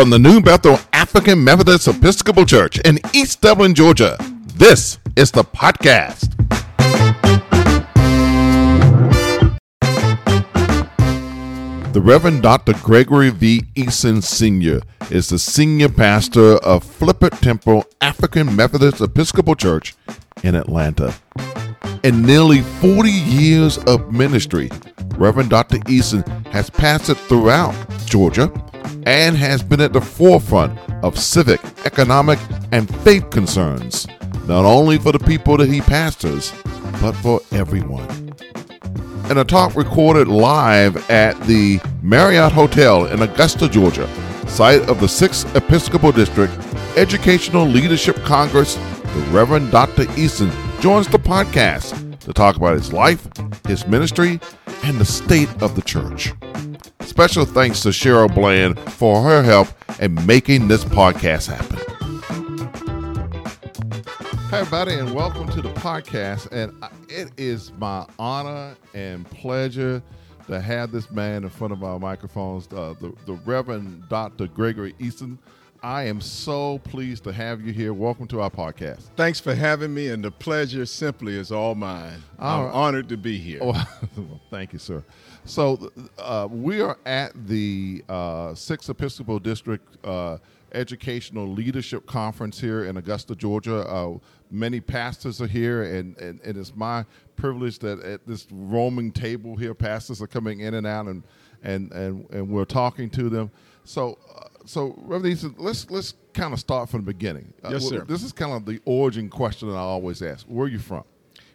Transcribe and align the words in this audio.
From 0.00 0.08
the 0.08 0.18
New 0.18 0.40
Bethel 0.40 0.78
African 0.94 1.44
Methodist 1.44 1.86
Episcopal 1.86 2.46
Church 2.46 2.78
in 2.78 2.98
East 3.12 3.42
Dublin, 3.42 3.74
Georgia, 3.74 4.16
this 4.54 4.98
is 5.14 5.30
the 5.30 5.44
podcast. 5.44 6.30
The 11.92 12.00
Reverend 12.00 12.40
Dr. 12.40 12.72
Gregory 12.82 13.28
V. 13.28 13.60
Eason 13.74 14.22
Sr. 14.22 14.80
is 15.10 15.28
the 15.28 15.38
senior 15.38 15.90
pastor 15.90 16.54
of 16.64 16.82
Flipper 16.82 17.28
Temple 17.28 17.84
African 18.00 18.56
Methodist 18.56 19.02
Episcopal 19.02 19.54
Church 19.54 19.94
in 20.42 20.54
Atlanta. 20.54 21.12
In 22.04 22.22
nearly 22.22 22.62
40 22.62 23.10
years 23.10 23.76
of 23.76 24.14
ministry, 24.14 24.70
Reverend 25.16 25.50
Dr. 25.50 25.76
Eason 25.80 26.26
has 26.46 26.70
pastored 26.70 27.18
throughout 27.28 27.74
Georgia 28.06 28.50
and 29.04 29.36
has 29.36 29.62
been 29.62 29.80
at 29.80 29.92
the 29.92 30.00
forefront 30.00 30.78
of 31.02 31.18
civic, 31.18 31.60
economic, 31.84 32.38
and 32.72 32.94
faith 33.02 33.30
concerns, 33.30 34.06
not 34.46 34.64
only 34.64 34.98
for 34.98 35.12
the 35.12 35.18
people 35.18 35.56
that 35.56 35.68
he 35.68 35.80
pastors, 35.80 36.52
but 37.00 37.12
for 37.12 37.40
everyone 37.52 38.30
in 39.30 39.38
a 39.38 39.44
talk 39.44 39.76
recorded 39.76 40.26
live 40.26 41.08
at 41.08 41.40
the 41.42 41.80
Marriott 42.02 42.50
Hotel 42.50 43.06
in 43.06 43.22
Augusta, 43.22 43.68
Georgia, 43.68 44.08
site 44.48 44.82
of 44.88 44.98
the 44.98 45.06
6th 45.06 45.54
Episcopal 45.54 46.10
District 46.10 46.52
Educational 46.96 47.64
Leadership 47.64 48.16
Congress, 48.24 48.74
the 48.74 49.28
Reverend 49.30 49.70
Dr. 49.70 50.04
Eason 50.16 50.50
joins 50.80 51.06
the 51.06 51.18
podcast 51.18 52.18
to 52.18 52.32
talk 52.32 52.56
about 52.56 52.74
his 52.74 52.92
life, 52.92 53.28
his 53.68 53.86
ministry, 53.86 54.40
and 54.82 54.98
the 54.98 55.04
state 55.04 55.50
of 55.62 55.76
the 55.76 55.82
church. 55.82 56.32
Special 57.10 57.44
thanks 57.44 57.80
to 57.80 57.88
Cheryl 57.88 58.32
Bland 58.32 58.78
for 58.78 59.20
her 59.20 59.42
help 59.42 59.66
in 60.00 60.14
making 60.26 60.68
this 60.68 60.84
podcast 60.84 61.48
happen. 61.48 61.76
Hi, 64.48 64.60
everybody, 64.60 64.94
and 64.94 65.12
welcome 65.12 65.48
to 65.48 65.60
the 65.60 65.70
podcast. 65.70 66.46
And 66.52 66.72
it 67.08 67.32
is 67.36 67.72
my 67.78 68.06
honor 68.20 68.76
and 68.94 69.28
pleasure 69.28 70.00
to 70.46 70.60
have 70.60 70.92
this 70.92 71.10
man 71.10 71.42
in 71.42 71.50
front 71.50 71.72
of 71.72 71.82
our 71.82 71.98
microphones, 71.98 72.68
uh, 72.68 72.94
the, 73.00 73.12
the 73.26 73.32
Reverend 73.44 74.08
Dr. 74.08 74.46
Gregory 74.46 74.92
Eason. 75.00 75.36
I 75.82 76.02
am 76.04 76.20
so 76.20 76.78
pleased 76.80 77.24
to 77.24 77.32
have 77.32 77.62
you 77.62 77.72
here. 77.72 77.94
Welcome 77.94 78.26
to 78.28 78.42
our 78.42 78.50
podcast. 78.50 79.04
Thanks 79.16 79.40
for 79.40 79.54
having 79.54 79.94
me, 79.94 80.08
and 80.08 80.22
the 80.22 80.30
pleasure 80.30 80.84
simply 80.84 81.38
is 81.38 81.50
all 81.50 81.74
mine. 81.74 82.22
I'm 82.38 82.66
right. 82.66 82.72
honored 82.72 83.08
to 83.08 83.16
be 83.16 83.38
here. 83.38 83.60
well, 83.62 83.86
thank 84.50 84.74
you, 84.74 84.78
sir. 84.78 85.02
So, 85.46 85.90
uh, 86.18 86.48
we 86.50 86.82
are 86.82 86.98
at 87.06 87.32
the 87.46 88.04
uh, 88.10 88.54
Sixth 88.54 88.90
Episcopal 88.90 89.38
District 89.38 90.04
uh, 90.04 90.36
Educational 90.72 91.48
Leadership 91.48 92.06
Conference 92.06 92.60
here 92.60 92.84
in 92.84 92.98
Augusta, 92.98 93.34
Georgia. 93.34 93.80
Uh, 93.88 94.18
many 94.50 94.80
pastors 94.80 95.40
are 95.40 95.46
here, 95.46 95.84
and, 95.84 96.14
and, 96.18 96.40
and, 96.44 96.58
it's 96.58 96.76
my 96.76 97.06
privilege 97.36 97.78
that 97.78 98.00
at 98.00 98.26
this 98.26 98.46
roaming 98.52 99.12
table 99.12 99.56
here, 99.56 99.72
pastors 99.72 100.20
are 100.20 100.26
coming 100.26 100.60
in 100.60 100.74
and 100.74 100.86
out, 100.86 101.06
and 101.06 101.24
and 101.62 101.90
and, 101.92 102.28
and 102.30 102.48
we're 102.50 102.66
talking 102.66 103.08
to 103.10 103.30
them. 103.30 103.50
So, 103.90 104.18
uh, 104.32 104.44
so 104.66 104.94
Reverend 104.98 105.58
let's 105.58 105.90
let's 105.90 106.14
kind 106.32 106.52
of 106.52 106.60
start 106.60 106.88
from 106.88 107.00
the 107.00 107.12
beginning. 107.12 107.52
Uh, 107.64 107.70
yes, 107.70 107.88
sir. 107.88 108.04
This 108.04 108.22
is 108.22 108.32
kind 108.32 108.52
of 108.52 108.64
the 108.64 108.80
origin 108.84 109.28
question 109.28 109.68
that 109.68 109.74
I 109.74 109.80
always 109.80 110.22
ask. 110.22 110.46
Where 110.46 110.66
are 110.66 110.68
you 110.68 110.78
from? 110.78 111.02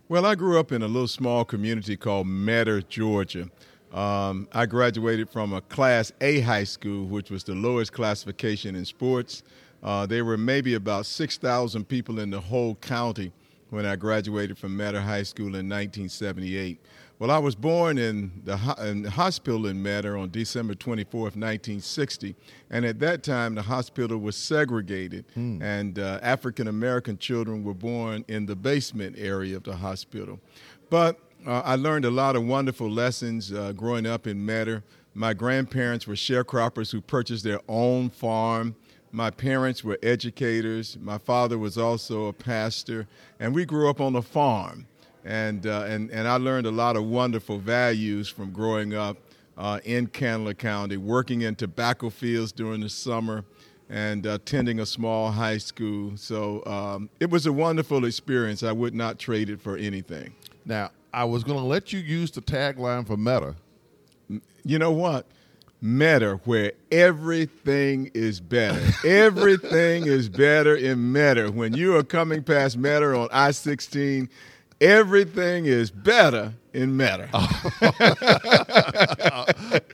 Well, 0.09 0.25
I 0.25 0.35
grew 0.35 0.59
up 0.59 0.73
in 0.73 0.81
a 0.81 0.87
little 0.87 1.07
small 1.07 1.45
community 1.45 1.95
called 1.95 2.27
Metter, 2.27 2.81
Georgia. 2.81 3.49
Um, 3.93 4.49
I 4.51 4.65
graduated 4.65 5.29
from 5.29 5.53
a 5.53 5.61
Class 5.61 6.11
A 6.19 6.41
high 6.41 6.65
school, 6.65 7.05
which 7.05 7.31
was 7.31 7.45
the 7.45 7.55
lowest 7.55 7.93
classification 7.93 8.75
in 8.75 8.83
sports. 8.83 9.43
Uh, 9.81 10.05
there 10.05 10.25
were 10.25 10.37
maybe 10.37 10.73
about 10.73 11.05
6,000 11.05 11.87
people 11.87 12.19
in 12.19 12.31
the 12.31 12.41
whole 12.41 12.75
county 12.75 13.31
when 13.69 13.85
I 13.85 13.95
graduated 13.95 14.57
from 14.57 14.75
Metter 14.75 15.01
High 15.01 15.23
School 15.23 15.47
in 15.47 15.69
1978. 15.69 16.79
Well, 17.17 17.31
I 17.31 17.37
was 17.37 17.55
born 17.55 17.97
in 17.97 18.41
the, 18.43 18.75
in 18.85 19.03
the 19.03 19.09
hospital 19.09 19.67
in 19.67 19.81
Metter 19.81 20.17
on 20.17 20.31
December 20.31 20.75
24, 20.75 21.21
1960, 21.21 22.35
and 22.69 22.85
at 22.85 22.99
that 22.99 23.23
time 23.23 23.55
the 23.55 23.61
hospital 23.61 24.17
was 24.17 24.35
segregated, 24.35 25.23
hmm. 25.33 25.61
and 25.61 25.97
uh, 25.97 26.19
African 26.21 26.67
American 26.67 27.17
children 27.17 27.63
were 27.63 27.73
born 27.73 28.25
in 28.27 28.45
the 28.45 28.55
basement 28.55 29.15
area 29.17 29.55
of 29.55 29.63
the 29.63 29.77
hospital. 29.77 30.39
But 30.89 31.19
uh, 31.47 31.61
I 31.63 31.75
learned 31.75 32.03
a 32.03 32.11
lot 32.11 32.35
of 32.35 32.43
wonderful 32.43 32.89
lessons 32.89 33.53
uh, 33.53 33.71
growing 33.71 34.05
up 34.05 34.27
in 34.27 34.45
Metter. 34.45 34.83
My 35.13 35.33
grandparents 35.33 36.05
were 36.05 36.15
sharecroppers 36.15 36.91
who 36.91 36.99
purchased 36.99 37.45
their 37.45 37.61
own 37.69 38.09
farm. 38.09 38.75
My 39.15 39.29
parents 39.29 39.81
were 39.81 39.97
educators. 40.03 40.97
My 41.01 41.17
father 41.17 41.57
was 41.57 41.77
also 41.77 42.25
a 42.25 42.33
pastor, 42.33 43.07
and 43.39 43.55
we 43.55 43.63
grew 43.63 43.89
up 43.89 44.01
on 44.01 44.13
a 44.17 44.21
farm. 44.21 44.87
And, 45.23 45.65
uh, 45.65 45.85
and, 45.87 46.11
and 46.11 46.27
I 46.27 46.35
learned 46.35 46.67
a 46.67 46.71
lot 46.71 46.97
of 46.97 47.05
wonderful 47.05 47.57
values 47.57 48.27
from 48.27 48.51
growing 48.51 48.93
up 48.93 49.15
uh, 49.57 49.79
in 49.85 50.07
Candler 50.07 50.53
County, 50.53 50.97
working 50.97 51.43
in 51.43 51.55
tobacco 51.55 52.09
fields 52.09 52.51
during 52.51 52.81
the 52.81 52.89
summer, 52.89 53.45
and 53.89 54.25
attending 54.25 54.81
a 54.81 54.85
small 54.85 55.31
high 55.31 55.59
school. 55.59 56.17
So 56.17 56.61
um, 56.65 57.09
it 57.21 57.29
was 57.29 57.45
a 57.45 57.53
wonderful 57.53 58.03
experience. 58.03 58.63
I 58.63 58.73
would 58.73 58.93
not 58.93 59.17
trade 59.17 59.49
it 59.49 59.61
for 59.61 59.77
anything. 59.77 60.35
Now, 60.65 60.91
I 61.13 61.23
was 61.23 61.45
going 61.45 61.59
to 61.59 61.65
let 61.65 61.93
you 61.93 61.99
use 61.99 62.31
the 62.31 62.41
tagline 62.41 63.07
for 63.07 63.15
Metter. 63.15 63.55
You 64.65 64.77
know 64.77 64.91
what? 64.91 65.25
Metter, 65.85 66.37
where 66.45 66.71
everything 66.91 68.09
is 68.15 68.39
better. 68.39 68.81
everything 69.07 70.07
is 70.07 70.29
better 70.29 70.75
in 70.75 71.11
Metter. 71.11 71.51
When 71.51 71.75
you 71.75 71.95
are 71.95 72.03
coming 72.03 72.41
past 72.41 72.75
Metter 72.75 73.15
on 73.15 73.29
I 73.31 73.51
16, 73.51 74.27
everything 74.81 75.65
is 75.65 75.91
better 75.91 76.55
in 76.73 76.97
Metter. 76.97 77.29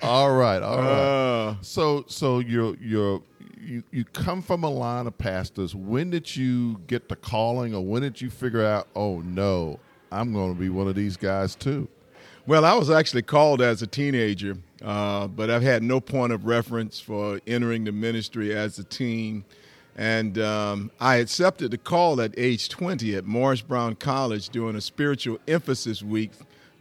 all 0.01 0.31
right, 0.31 0.61
all 0.61 0.77
right. 0.77 0.87
Uh, 0.87 1.55
so, 1.61 2.05
so 2.07 2.39
you're 2.39 2.77
you're 2.77 3.21
you 3.59 3.83
you 3.91 4.05
come 4.05 4.41
from 4.41 4.63
a 4.63 4.69
line 4.69 5.07
of 5.07 5.17
pastors. 5.17 5.75
When 5.75 6.09
did 6.09 6.35
you 6.37 6.79
get 6.87 7.09
the 7.09 7.17
calling, 7.17 7.75
or 7.75 7.83
when 7.85 8.01
did 8.01 8.21
you 8.21 8.29
figure 8.29 8.65
out? 8.65 8.87
Oh 8.95 9.19
no, 9.19 9.77
I'm 10.09 10.31
going 10.31 10.53
to 10.53 10.59
be 10.59 10.69
one 10.69 10.87
of 10.87 10.95
these 10.95 11.17
guys 11.17 11.53
too. 11.53 11.89
Well, 12.47 12.65
I 12.65 12.73
was 12.73 12.89
actually 12.89 13.21
called 13.21 13.61
as 13.61 13.81
a 13.81 13.87
teenager, 13.87 14.57
uh, 14.83 15.27
but 15.27 15.49
I've 15.49 15.61
had 15.61 15.83
no 15.83 15.99
point 15.99 16.33
of 16.33 16.45
reference 16.45 16.99
for 16.99 17.39
entering 17.45 17.83
the 17.83 17.91
ministry 17.91 18.53
as 18.55 18.79
a 18.79 18.83
teen. 18.83 19.43
And 19.97 20.39
um, 20.39 20.91
I 20.99 21.17
accepted 21.17 21.71
the 21.71 21.77
call 21.77 22.21
at 22.21 22.33
age 22.37 22.69
20 22.69 23.15
at 23.15 23.25
Morris 23.25 23.61
Brown 23.61 23.95
College 23.95 24.49
during 24.49 24.75
a 24.75 24.81
spiritual 24.81 25.37
emphasis 25.47 26.01
week. 26.01 26.31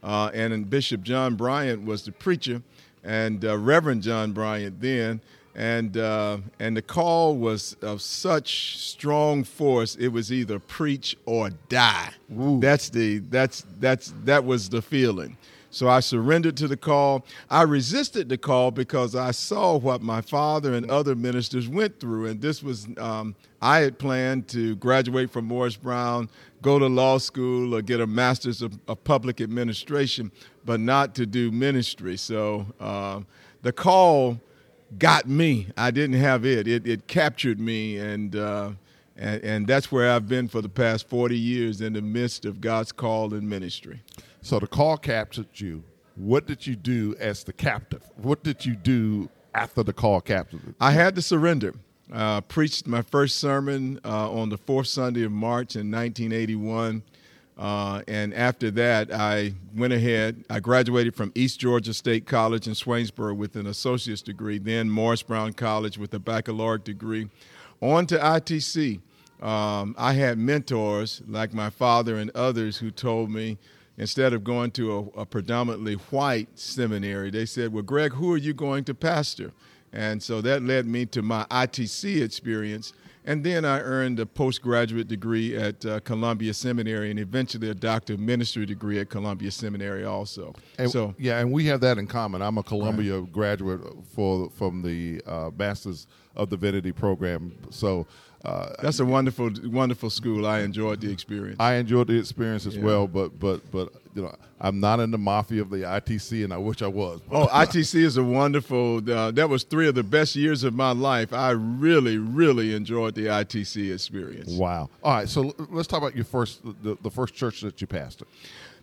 Uh, 0.02 0.30
and 0.32 0.68
Bishop 0.70 1.02
John 1.02 1.34
Bryant 1.34 1.84
was 1.84 2.04
the 2.04 2.12
preacher, 2.12 2.62
and 3.04 3.44
uh, 3.44 3.58
Reverend 3.58 4.02
John 4.02 4.32
Bryant 4.32 4.80
then 4.80 5.20
and 5.54 5.96
uh, 5.96 6.38
and 6.58 6.76
the 6.76 6.82
call 6.82 7.36
was 7.36 7.76
of 7.82 8.00
such 8.00 8.78
strong 8.78 9.42
force 9.42 9.96
it 9.96 10.08
was 10.08 10.32
either 10.32 10.58
preach 10.58 11.16
or 11.26 11.50
die 11.68 12.10
Ooh. 12.38 12.60
that's 12.60 12.88
the 12.90 13.18
that's 13.18 13.64
that's 13.80 14.14
that 14.24 14.44
was 14.44 14.68
the 14.68 14.80
feeling 14.80 15.36
so 15.70 15.88
I 15.88 16.00
surrendered 16.00 16.56
to 16.58 16.68
the 16.68 16.76
call. 16.76 17.24
I 17.48 17.62
resisted 17.62 18.28
the 18.28 18.36
call 18.36 18.70
because 18.70 19.14
I 19.14 19.30
saw 19.30 19.78
what 19.78 20.02
my 20.02 20.20
father 20.20 20.74
and 20.74 20.90
other 20.90 21.14
ministers 21.14 21.68
went 21.68 22.00
through. 22.00 22.26
And 22.26 22.40
this 22.40 22.62
was, 22.62 22.88
um, 22.98 23.34
I 23.62 23.78
had 23.78 23.98
planned 23.98 24.48
to 24.48 24.76
graduate 24.76 25.30
from 25.30 25.44
Morris 25.44 25.76
Brown, 25.76 26.28
go 26.60 26.78
to 26.78 26.86
law 26.86 27.18
school, 27.18 27.74
or 27.74 27.82
get 27.82 28.00
a 28.00 28.06
master's 28.06 28.62
of, 28.62 28.78
of 28.88 29.02
public 29.04 29.40
administration, 29.40 30.32
but 30.64 30.80
not 30.80 31.14
to 31.14 31.26
do 31.26 31.50
ministry. 31.50 32.16
So 32.16 32.66
uh, 32.80 33.20
the 33.62 33.72
call 33.72 34.40
got 34.98 35.28
me. 35.28 35.68
I 35.76 35.92
didn't 35.92 36.20
have 36.20 36.44
it. 36.44 36.66
It, 36.66 36.86
it 36.86 37.06
captured 37.06 37.60
me, 37.60 37.96
and, 37.96 38.34
uh, 38.34 38.72
and 39.16 39.44
and 39.44 39.66
that's 39.66 39.92
where 39.92 40.10
I've 40.10 40.26
been 40.26 40.48
for 40.48 40.62
the 40.62 40.68
past 40.68 41.08
forty 41.08 41.38
years 41.38 41.80
in 41.80 41.92
the 41.92 42.00
midst 42.00 42.44
of 42.46 42.60
God's 42.60 42.90
call 42.90 43.34
and 43.34 43.48
ministry. 43.48 44.00
So 44.42 44.58
the 44.58 44.66
call 44.66 44.96
captured 44.96 45.48
you. 45.54 45.84
What 46.16 46.46
did 46.46 46.66
you 46.66 46.76
do 46.76 47.14
as 47.18 47.44
the 47.44 47.52
captive? 47.52 48.02
What 48.16 48.42
did 48.42 48.64
you 48.64 48.74
do 48.74 49.28
after 49.54 49.82
the 49.82 49.92
call 49.92 50.20
captured? 50.20 50.60
You? 50.66 50.74
I 50.80 50.92
had 50.92 51.14
to 51.16 51.22
surrender. 51.22 51.74
Uh, 52.12 52.40
preached 52.40 52.86
my 52.86 53.02
first 53.02 53.36
sermon 53.36 54.00
uh, 54.04 54.30
on 54.32 54.48
the 54.48 54.58
fourth 54.58 54.88
Sunday 54.88 55.22
of 55.22 55.30
March 55.30 55.76
in 55.76 55.90
1981. 55.90 57.02
Uh, 57.56 58.02
and 58.08 58.34
after 58.34 58.70
that, 58.70 59.12
I 59.12 59.52
went 59.76 59.92
ahead. 59.92 60.44
I 60.48 60.60
graduated 60.60 61.14
from 61.14 61.30
East 61.34 61.60
Georgia 61.60 61.92
State 61.92 62.26
College 62.26 62.66
in 62.66 62.72
Swainsboro 62.72 63.36
with 63.36 63.54
an 63.54 63.66
associate's 63.66 64.22
degree, 64.22 64.58
then 64.58 64.90
Morris 64.90 65.22
Brown 65.22 65.52
College 65.52 65.98
with 65.98 66.14
a 66.14 66.18
baccalaureate 66.18 66.84
degree. 66.84 67.28
On 67.80 68.06
to 68.06 68.16
ITC. 68.18 69.00
Um, 69.42 69.94
I 69.96 70.14
had 70.14 70.38
mentors 70.38 71.22
like 71.28 71.54
my 71.54 71.70
father 71.70 72.16
and 72.16 72.30
others 72.30 72.78
who 72.78 72.90
told 72.90 73.30
me 73.30 73.58
instead 74.00 74.32
of 74.32 74.42
going 74.42 74.70
to 74.70 75.12
a, 75.14 75.20
a 75.20 75.26
predominantly 75.26 75.94
white 75.94 76.48
seminary, 76.58 77.30
they 77.30 77.44
said, 77.44 77.72
Well, 77.72 77.82
Greg, 77.82 78.14
who 78.14 78.32
are 78.32 78.38
you 78.38 78.54
going 78.54 78.82
to 78.84 78.94
pastor? 78.94 79.52
And 79.92 80.22
so 80.22 80.40
that 80.40 80.62
led 80.62 80.86
me 80.86 81.04
to 81.06 81.22
my 81.22 81.44
ITC 81.50 82.22
experience. 82.22 82.94
And 83.26 83.44
then 83.44 83.66
I 83.66 83.80
earned 83.80 84.18
a 84.18 84.24
postgraduate 84.24 85.06
degree 85.06 85.54
at 85.54 85.84
uh, 85.84 86.00
Columbia 86.00 86.54
Seminary 86.54 87.10
and 87.10 87.20
eventually 87.20 87.68
a 87.68 87.74
doctor 87.74 88.14
of 88.14 88.20
ministry 88.20 88.64
degree 88.64 88.98
at 88.98 89.10
Columbia 89.10 89.50
Seminary 89.50 90.06
also. 90.06 90.54
And, 90.78 90.90
so 90.90 91.14
yeah, 91.18 91.38
and 91.38 91.52
we 91.52 91.66
have 91.66 91.80
that 91.82 91.98
in 91.98 92.06
common. 92.06 92.40
I'm 92.40 92.56
a 92.56 92.62
Columbia 92.62 93.20
right. 93.20 93.32
graduate 93.32 93.82
for 94.14 94.48
from 94.50 94.80
the 94.80 95.20
uh, 95.26 95.50
Masters 95.58 96.06
of 96.34 96.48
Divinity 96.48 96.92
program. 96.92 97.52
So 97.68 98.06
uh, 98.44 98.72
That's 98.80 99.00
a 99.00 99.04
wonderful, 99.04 99.50
wonderful 99.64 100.08
school. 100.08 100.46
I 100.46 100.60
enjoyed 100.60 101.00
the 101.00 101.12
experience. 101.12 101.58
I 101.60 101.74
enjoyed 101.74 102.06
the 102.06 102.18
experience 102.18 102.64
as 102.64 102.76
yeah. 102.76 102.84
well, 102.84 103.06
but 103.06 103.38
but 103.38 103.70
but 103.70 103.92
you 104.14 104.22
know, 104.22 104.34
I'm 104.60 104.80
not 104.80 104.98
in 105.00 105.10
the 105.10 105.18
mafia 105.18 105.60
of 105.60 105.68
the 105.68 105.78
ITC, 105.78 106.44
and 106.44 106.52
I 106.52 106.56
wish 106.56 106.80
I 106.80 106.86
was. 106.86 107.20
oh, 107.30 107.46
ITC 107.52 107.96
is 107.96 108.16
a 108.16 108.24
wonderful. 108.24 108.98
Uh, 109.10 109.30
that 109.32 109.48
was 109.48 109.62
three 109.64 109.88
of 109.88 109.94
the 109.94 110.02
best 110.02 110.36
years 110.36 110.64
of 110.64 110.74
my 110.74 110.92
life. 110.92 111.34
I 111.34 111.50
really, 111.50 112.16
really 112.16 112.74
enjoyed 112.74 113.14
the 113.14 113.26
ITC 113.26 113.92
experience. 113.92 114.52
Wow. 114.52 114.88
All 115.02 115.14
right, 115.14 115.28
so 115.28 115.54
let's 115.70 115.86
talk 115.86 115.98
about 115.98 116.16
your 116.16 116.24
first, 116.24 116.62
the, 116.82 116.96
the 117.02 117.10
first 117.10 117.34
church 117.34 117.60
that 117.60 117.80
you 117.80 117.86
pastored. 117.86 118.26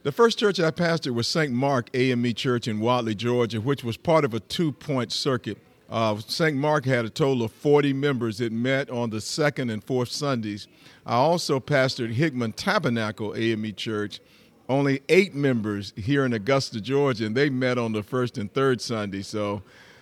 The 0.03 0.11
first 0.11 0.37
church 0.37 0.59
I 0.59 0.69
pastored 0.69 1.15
was 1.15 1.27
St. 1.27 1.51
Mark 1.51 1.89
AME 1.95 2.33
Church 2.35 2.67
in 2.67 2.79
Wadley, 2.79 3.15
Georgia, 3.15 3.59
which 3.59 3.83
was 3.83 3.97
part 3.97 4.23
of 4.23 4.35
a 4.35 4.39
two-point 4.39 5.11
circuit 5.11 5.57
uh, 5.89 6.17
St. 6.17 6.55
Mark 6.55 6.85
had 6.85 7.05
a 7.05 7.09
total 7.09 7.43
of 7.43 7.51
40 7.51 7.93
members 7.93 8.39
that 8.39 8.51
met 8.51 8.89
on 8.89 9.09
the 9.09 9.21
second 9.21 9.69
and 9.69 9.83
fourth 9.83 10.09
Sundays. 10.09 10.67
I 11.05 11.15
also 11.15 11.59
pastored 11.59 12.11
Hickman 12.11 12.51
Tabernacle 12.53 13.33
AME 13.35 13.73
Church, 13.75 14.19
only 14.67 15.01
eight 15.07 15.33
members 15.33 15.93
here 15.95 16.25
in 16.25 16.33
Augusta, 16.33 16.81
Georgia, 16.81 17.25
and 17.25 17.35
they 17.35 17.49
met 17.49 17.77
on 17.77 17.93
the 17.93 18.03
first 18.03 18.37
and 18.37 18.53
third 18.53 18.81
Sunday. 18.81 19.21
So, 19.21 19.61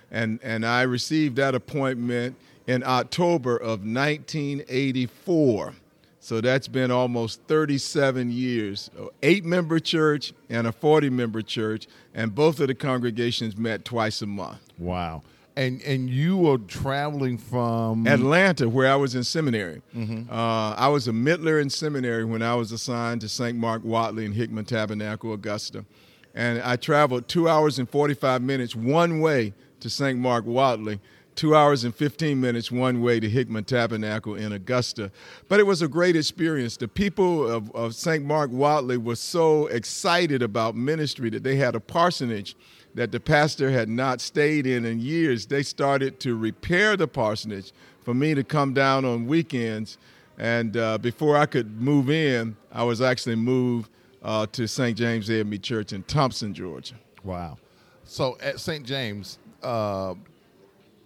and 0.09 0.39
and 0.41 0.65
I 0.65 0.81
received 0.81 1.35
that 1.35 1.53
appointment 1.53 2.35
in 2.65 2.83
October 2.83 3.55
of 3.55 3.85
1984. 3.85 5.73
So 6.19 6.41
that's 6.41 6.67
been 6.67 6.89
almost 6.89 7.41
37 7.43 8.31
years. 8.31 8.89
Eight 9.21 9.45
member 9.45 9.77
church 9.77 10.33
and 10.49 10.65
a 10.65 10.71
40 10.71 11.11
member 11.11 11.43
church, 11.43 11.85
and 12.15 12.33
both 12.33 12.59
of 12.59 12.67
the 12.67 12.73
congregations 12.73 13.55
met 13.55 13.85
twice 13.85 14.23
a 14.23 14.25
month. 14.25 14.57
Wow. 14.79 15.21
And 15.57 15.81
and 15.83 16.09
you 16.09 16.35
were 16.35 16.57
traveling 16.57 17.37
from 17.37 18.05
Atlanta, 18.07 18.67
where 18.67 18.91
I 18.91 18.95
was 18.97 19.15
in 19.15 19.23
seminary. 19.23 19.81
Mm-hmm. 19.95 20.29
Uh, 20.29 20.73
I 20.73 20.89
was 20.89 21.07
a 21.07 21.13
middler 21.13 21.59
in 21.59 21.69
seminary 21.69 22.25
when 22.25 22.41
I 22.41 22.55
was 22.55 22.73
assigned 22.73 23.21
to 23.21 23.29
St. 23.29 23.57
Mark 23.57 23.81
Wadley 23.85 24.25
and 24.25 24.33
Hickman 24.33 24.65
Tabernacle, 24.65 25.31
Augusta, 25.31 25.85
and 26.33 26.61
I 26.61 26.75
traveled 26.75 27.29
two 27.29 27.47
hours 27.47 27.79
and 27.79 27.89
forty-five 27.89 28.41
minutes 28.41 28.75
one 28.75 29.21
way 29.21 29.53
to 29.79 29.89
St. 29.89 30.19
Mark 30.19 30.45
Wadley. 30.45 30.99
two 31.35 31.53
hours 31.53 31.83
and 31.83 31.93
15 31.93 32.39
minutes 32.39 32.71
one 32.71 33.01
way 33.01 33.19
to 33.19 33.29
Hickman 33.29 33.65
Tabernacle 33.65 34.35
in 34.35 34.53
Augusta. 34.53 35.11
But 35.49 35.59
it 35.59 35.65
was 35.65 35.81
a 35.81 35.87
great 35.89 36.15
experience. 36.15 36.77
The 36.77 36.87
people 36.87 37.45
of, 37.45 37.69
of 37.75 37.93
St. 37.93 38.23
Mark 38.23 38.51
Wadley 38.53 38.95
were 38.95 39.17
so 39.17 39.67
excited 39.67 40.41
about 40.41 40.75
ministry 40.77 41.29
that 41.31 41.43
they 41.43 41.57
had 41.57 41.75
a 41.75 41.81
parsonage 41.81 42.55
that 42.95 43.11
the 43.11 43.19
pastor 43.19 43.69
had 43.69 43.89
not 43.89 44.21
stayed 44.21 44.65
in 44.65 44.85
in 44.85 44.99
years, 44.99 45.45
they 45.45 45.61
started 45.61 46.19
to 46.21 46.35
repair 46.35 46.97
the 46.97 47.07
parsonage 47.07 47.71
for 48.01 48.13
me 48.13 48.33
to 48.33 48.43
come 48.43 48.73
down 48.73 49.05
on 49.05 49.27
weekends. 49.27 49.97
And 50.37 50.75
uh, 50.75 50.97
before 50.97 51.37
I 51.37 51.45
could 51.45 51.79
move 51.79 52.09
in, 52.09 52.55
I 52.71 52.83
was 52.83 53.01
actually 53.01 53.35
moved 53.35 53.91
uh, 54.23 54.47
to 54.53 54.67
St. 54.67 54.97
James 54.97 55.29
AME 55.29 55.59
Church 55.59 55.93
in 55.93 56.03
Thompson, 56.03 56.53
Georgia. 56.53 56.95
Wow. 57.23 57.57
So 58.05 58.37
at 58.41 58.59
St. 58.59 58.85
James, 58.85 59.39
uh, 59.61 60.15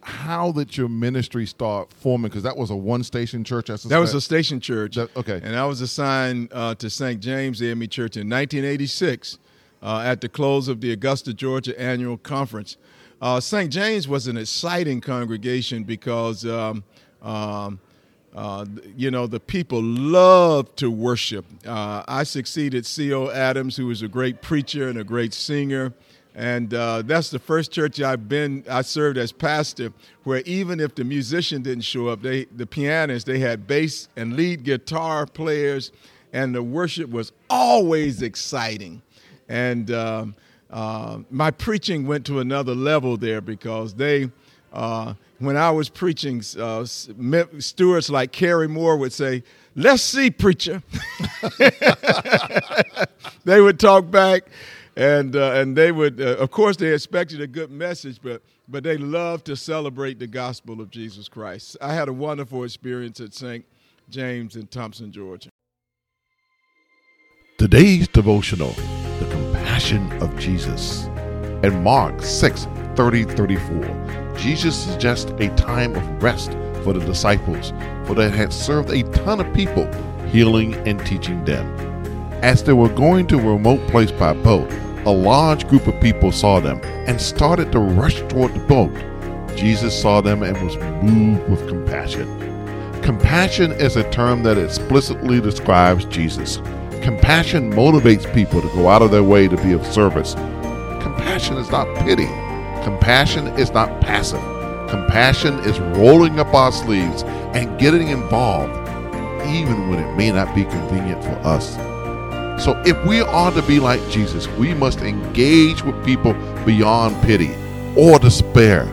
how 0.02 0.52
did 0.52 0.78
your 0.78 0.90
ministry 0.90 1.46
start 1.46 1.92
forming? 1.92 2.30
Because 2.30 2.44
that 2.44 2.56
was 2.56 2.70
a 2.70 2.76
one 2.76 3.04
station 3.04 3.44
church. 3.44 3.68
That 3.68 3.98
was 3.98 4.14
a 4.14 4.22
station 4.22 4.60
church. 4.60 4.96
That, 4.96 5.16
okay. 5.18 5.42
And 5.44 5.56
I 5.56 5.66
was 5.66 5.82
assigned 5.82 6.50
uh, 6.52 6.76
to 6.76 6.90
St. 6.90 7.20
James 7.20 7.62
AME 7.62 7.88
Church 7.88 8.16
in 8.16 8.30
1986 8.30 9.40
uh, 9.82 10.02
at 10.06 10.22
the 10.22 10.30
close 10.30 10.68
of 10.68 10.82
the 10.82 10.92
Augusta, 10.92 11.34
Georgia 11.34 11.80
annual 11.80 12.18
conference. 12.18 12.78
Uh, 13.22 13.40
St. 13.40 13.72
James 13.72 14.08
was 14.08 14.28
an 14.28 14.38
exciting 14.38 15.02
congregation 15.02 15.84
because, 15.84 16.46
um, 16.46 16.84
um, 17.22 17.80
uh, 18.34 18.66
you 18.96 19.12
know, 19.12 19.28
the 19.28 19.40
people 19.40 19.82
loved 19.82 20.78
to 20.78 20.90
worship. 20.90 21.46
Uh, 21.66 22.04
I 22.08 22.24
succeeded 22.24 22.86
C.O. 22.86 23.30
Adams, 23.30 23.76
who 23.76 23.88
was 23.88 24.02
a 24.02 24.08
great 24.08 24.42
preacher 24.42 24.88
and 24.88 24.98
a 24.98 25.04
great 25.04 25.34
singer. 25.34 25.94
And 26.36 26.74
uh, 26.74 27.02
that's 27.02 27.32
the 27.32 27.40
first 27.40 27.72
church 27.72 28.00
I've 28.00 28.30
been. 28.30 28.64
I 28.70 28.84
served 28.84 29.18
as 29.18 29.34
pastor, 29.34 29.92
where 30.24 30.42
even 30.46 30.80
if 30.80 30.96
the 30.96 31.04
musician 31.04 31.64
didn't 31.64 31.84
show 31.84 32.08
up, 32.08 32.22
they 32.22 32.46
the 32.46 32.66
pianists 32.66 33.26
they 33.26 33.40
had 33.40 33.68
bass 33.68 34.08
and 34.16 34.38
lead 34.38 34.64
guitar 34.64 35.26
players, 35.26 35.92
and 36.32 36.56
the 36.56 36.64
worship 36.64 37.10
was 37.10 37.34
always 37.50 38.22
exciting. 38.22 39.02
And 39.50 39.92
um, 39.92 40.36
uh, 40.70 41.20
my 41.30 41.52
preaching 41.52 42.06
went 42.08 42.26
to 42.28 42.40
another 42.40 42.76
level 42.76 43.18
there 43.18 43.42
because 43.42 43.96
they, 43.96 44.30
uh, 44.72 45.16
when 45.40 45.58
I 45.58 45.72
was 45.72 45.90
preaching, 45.90 46.44
uh, 46.58 46.86
stewards 46.86 48.10
like 48.10 48.32
Carrie 48.32 48.68
Moore 48.68 48.96
would 48.98 49.12
say, 49.12 49.44
Let's 49.76 50.04
see, 50.04 50.30
preacher. 50.30 50.84
they 53.46 53.62
would 53.62 53.80
talk 53.80 54.12
back, 54.12 54.44
and, 54.98 55.36
uh, 55.36 55.54
and 55.54 55.76
they 55.76 55.92
would, 55.94 56.20
uh, 56.20 56.36
of 56.38 56.52
course, 56.52 56.76
they 56.76 56.94
expected 56.94 57.40
a 57.40 57.48
good 57.48 57.72
message, 57.72 58.20
but, 58.22 58.42
but 58.68 58.84
they 58.84 58.98
loved 58.98 59.46
to 59.46 59.56
celebrate 59.56 60.20
the 60.20 60.28
gospel 60.28 60.82
of 60.82 60.92
Jesus 60.92 61.30
Christ. 61.30 61.78
I 61.80 61.94
had 61.94 62.10
a 62.10 62.14
wonderful 62.14 62.66
experience 62.66 63.22
at 63.22 63.34
St. 63.34 63.64
James 64.10 64.58
in 64.58 64.68
Thompson, 64.68 65.14
Georgia. 65.14 65.50
Today's 67.58 68.10
devotional 68.10 68.76
passion 69.80 70.12
of 70.22 70.38
Jesus. 70.38 71.06
In 71.64 71.82
Mark 71.82 72.22
6 72.22 72.68
30 72.98 73.24
34, 73.24 74.36
Jesus 74.36 74.76
suggests 74.76 75.32
a 75.40 75.48
time 75.56 75.96
of 75.96 76.22
rest 76.22 76.52
for 76.84 76.92
the 76.92 77.00
disciples, 77.00 77.72
for 78.06 78.14
they 78.14 78.30
had 78.30 78.52
served 78.52 78.90
a 78.90 79.04
ton 79.24 79.40
of 79.40 79.54
people, 79.54 79.90
healing 80.26 80.74
and 80.86 81.00
teaching 81.06 81.46
them. 81.46 81.66
As 82.44 82.62
they 82.62 82.74
were 82.74 82.90
going 82.90 83.26
to 83.28 83.40
a 83.40 83.54
remote 83.54 83.80
place 83.88 84.12
by 84.12 84.34
boat, 84.34 84.70
a 85.06 85.10
large 85.12 85.66
group 85.70 85.88
of 85.88 86.02
people 86.02 86.34
saw 86.34 86.60
them 86.60 86.82
and 87.08 87.22
started 87.22 87.72
to 87.72 87.80
rush 87.80 88.20
toward 88.28 88.54
the 88.54 88.60
boat. 88.60 88.94
Jesus 89.56 89.98
saw 89.98 90.20
them 90.20 90.44
and 90.44 90.62
was 90.62 90.76
moved 91.02 91.50
with 91.50 91.70
compassion. 91.70 92.28
Compassion 93.02 93.72
is 93.72 93.96
a 93.96 94.12
term 94.12 94.44
that 94.44 94.58
explicitly 94.58 95.40
describes 95.40 96.04
Jesus. 96.04 96.60
Compassion 97.02 97.72
motivates 97.72 98.32
people 98.34 98.62
to 98.62 98.68
go 98.70 98.90
out 98.90 99.02
of 99.02 99.12
their 99.12 99.24
way 99.24 99.48
to 99.48 99.56
be 99.58 99.72
of 99.72 99.86
service. 99.86 100.34
Compassion 101.02 101.58
is 101.58 101.70
not 101.72 101.88
pity. 102.00 102.28
Compassion 102.84 103.48
is 103.60 103.72
not 103.72 104.02
passive. 104.02 104.42
Compassion 104.90 105.60
is 105.60 105.80
rolling 105.98 106.40
up 106.40 106.54
our 106.54 106.72
sleeves 106.72 107.24
and 107.54 107.80
getting 107.80 108.10
involved, 108.10 108.74
even 109.48 109.90
when 109.90 110.00
it 110.00 110.18
may 110.18 110.32
not 110.32 110.54
be 110.54 110.66
convenient 110.66 111.24
for 111.24 111.36
us. 111.48 111.76
So, 112.64 112.82
if 112.86 112.98
we 113.06 113.22
are 113.22 113.52
to 113.52 113.62
be 113.62 113.80
like 113.80 114.02
Jesus, 114.10 114.48
we 114.58 114.74
must 114.74 115.00
engage 115.00 115.82
with 115.84 116.04
people 116.06 116.34
beyond 116.66 117.22
pity 117.24 117.56
or 117.96 118.20
despair. 118.20 118.86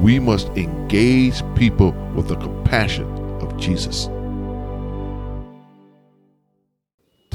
We 0.00 0.18
must 0.18 0.48
engage 0.56 1.42
people 1.54 1.92
with 2.14 2.26
the 2.26 2.36
compassion 2.36 3.06
of 3.40 3.56
Jesus. 3.56 4.08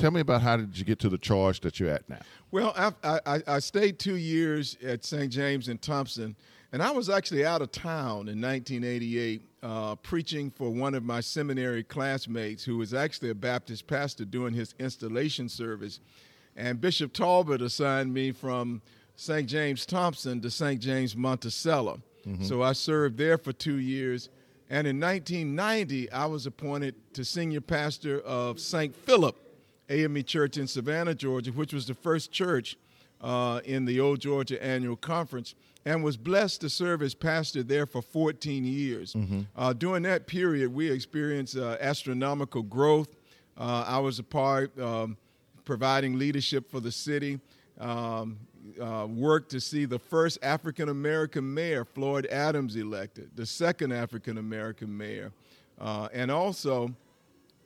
Tell 0.01 0.12
me 0.12 0.22
about 0.22 0.41
how 0.41 0.58
did 0.58 0.77
you 0.77 0.84
get 0.84 1.00
to 1.00 1.10
the 1.10 1.17
charge 1.17 1.62
that 1.62 1.79
you're 1.79 1.89
at 1.89 2.10
now? 2.10 2.20
Well, 2.50 2.74
I, 2.75 3.20
I, 3.25 3.41
I 3.48 3.60
stayed 3.60 4.00
two 4.00 4.17
years 4.17 4.77
at 4.84 5.05
St. 5.05 5.31
James 5.31 5.70
in 5.70 5.77
Thompson, 5.77 6.36
and 6.72 6.81
I 6.81 6.91
was 6.91 7.10
actually 7.10 7.46
out 7.46 7.62
of 7.62 7.72
town 7.72 8.27
in 8.27 8.41
1988 8.41 9.41
uh, 9.63 9.96
preaching 9.98 10.50
for 10.50 10.70
one 10.70 10.96
of 10.96 11.03
my 11.03 11.22
seminary 11.22 11.84
classmates 11.84 12.63
who 12.63 12.77
was 12.77 12.93
actually 12.93 13.29
a 13.29 13.36
Baptist 13.36 13.88
pastor 13.88 14.25
doing 14.25 14.53
his 14.53 14.74
installation 14.79 15.48
service. 15.48 16.00
And 16.55 16.81
Bishop 16.81 17.13
Talbot 17.13 17.62
assigned 17.62 18.13
me 18.13 18.31
from 18.31 18.81
St. 19.15 19.48
James 19.48 19.86
Thompson 19.86 20.41
to 20.41 20.50
St. 20.50 20.81
James 20.81 21.15
Monticello. 21.15 22.01
Mm-hmm. 22.25 22.43
So 22.43 22.62
I 22.63 22.74
served 22.74 23.17
there 23.17 23.38
for 23.38 23.53
two 23.53 23.77
years. 23.77 24.29
And 24.70 24.88
in 24.88 25.00
1990, 25.00 26.12
I 26.12 26.25
was 26.25 26.46
appointed 26.46 26.96
to 27.13 27.25
senior 27.25 27.62
pastor 27.62 28.20
of 28.22 28.60
St. 28.60 28.96
Philip 28.96 29.36
AME 29.91 30.24
Church 30.24 30.57
in 30.57 30.67
Savannah, 30.67 31.13
Georgia, 31.13 31.51
which 31.51 31.74
was 31.74 31.86
the 31.86 31.93
first 31.93 32.31
church 32.31 32.77
uh, 33.21 33.60
in 33.65 33.86
the 33.86 34.00
Old 34.00 34.19
Georgia 34.19 34.62
Annual 34.63 34.95
Conference, 34.98 35.53
and 35.86 36.03
was 36.03 36.17
blessed 36.17 36.62
to 36.62 36.69
serve 36.69 37.01
as 37.01 37.13
pastor 37.13 37.63
there 37.63 37.86
for 37.86 38.01
14 38.01 38.63
years. 38.63 39.13
Mm-hmm. 39.13 39.41
Uh, 39.55 39.74
during 39.74 40.03
that 40.03 40.27
period, 40.27 40.74
we 40.74 40.89
experienced 40.89 41.57
uh, 41.57 41.77
astronomical 41.79 42.62
growth. 42.62 43.15
Uh, 43.57 43.83
I 43.88 44.00
was 44.00 44.19
a 44.19 44.24
part 44.24 44.77
um, 44.79 45.17
providing 45.65 46.17
leadership 46.17 46.69
for 46.69 46.79
the 46.79 46.91
city. 46.91 47.39
Um, 47.79 48.38
uh, 48.79 49.07
worked 49.10 49.50
to 49.51 49.60
see 49.60 49.86
the 49.86 49.98
first 49.98 50.38
African 50.43 50.89
American 50.89 51.51
mayor, 51.51 51.83
Floyd 51.83 52.27
Adams, 52.27 52.75
elected, 52.75 53.31
the 53.36 53.45
second 53.45 53.91
African 53.91 54.38
American 54.38 54.95
mayor, 54.95 55.31
uh, 55.79 56.07
and 56.13 56.29
also 56.29 56.93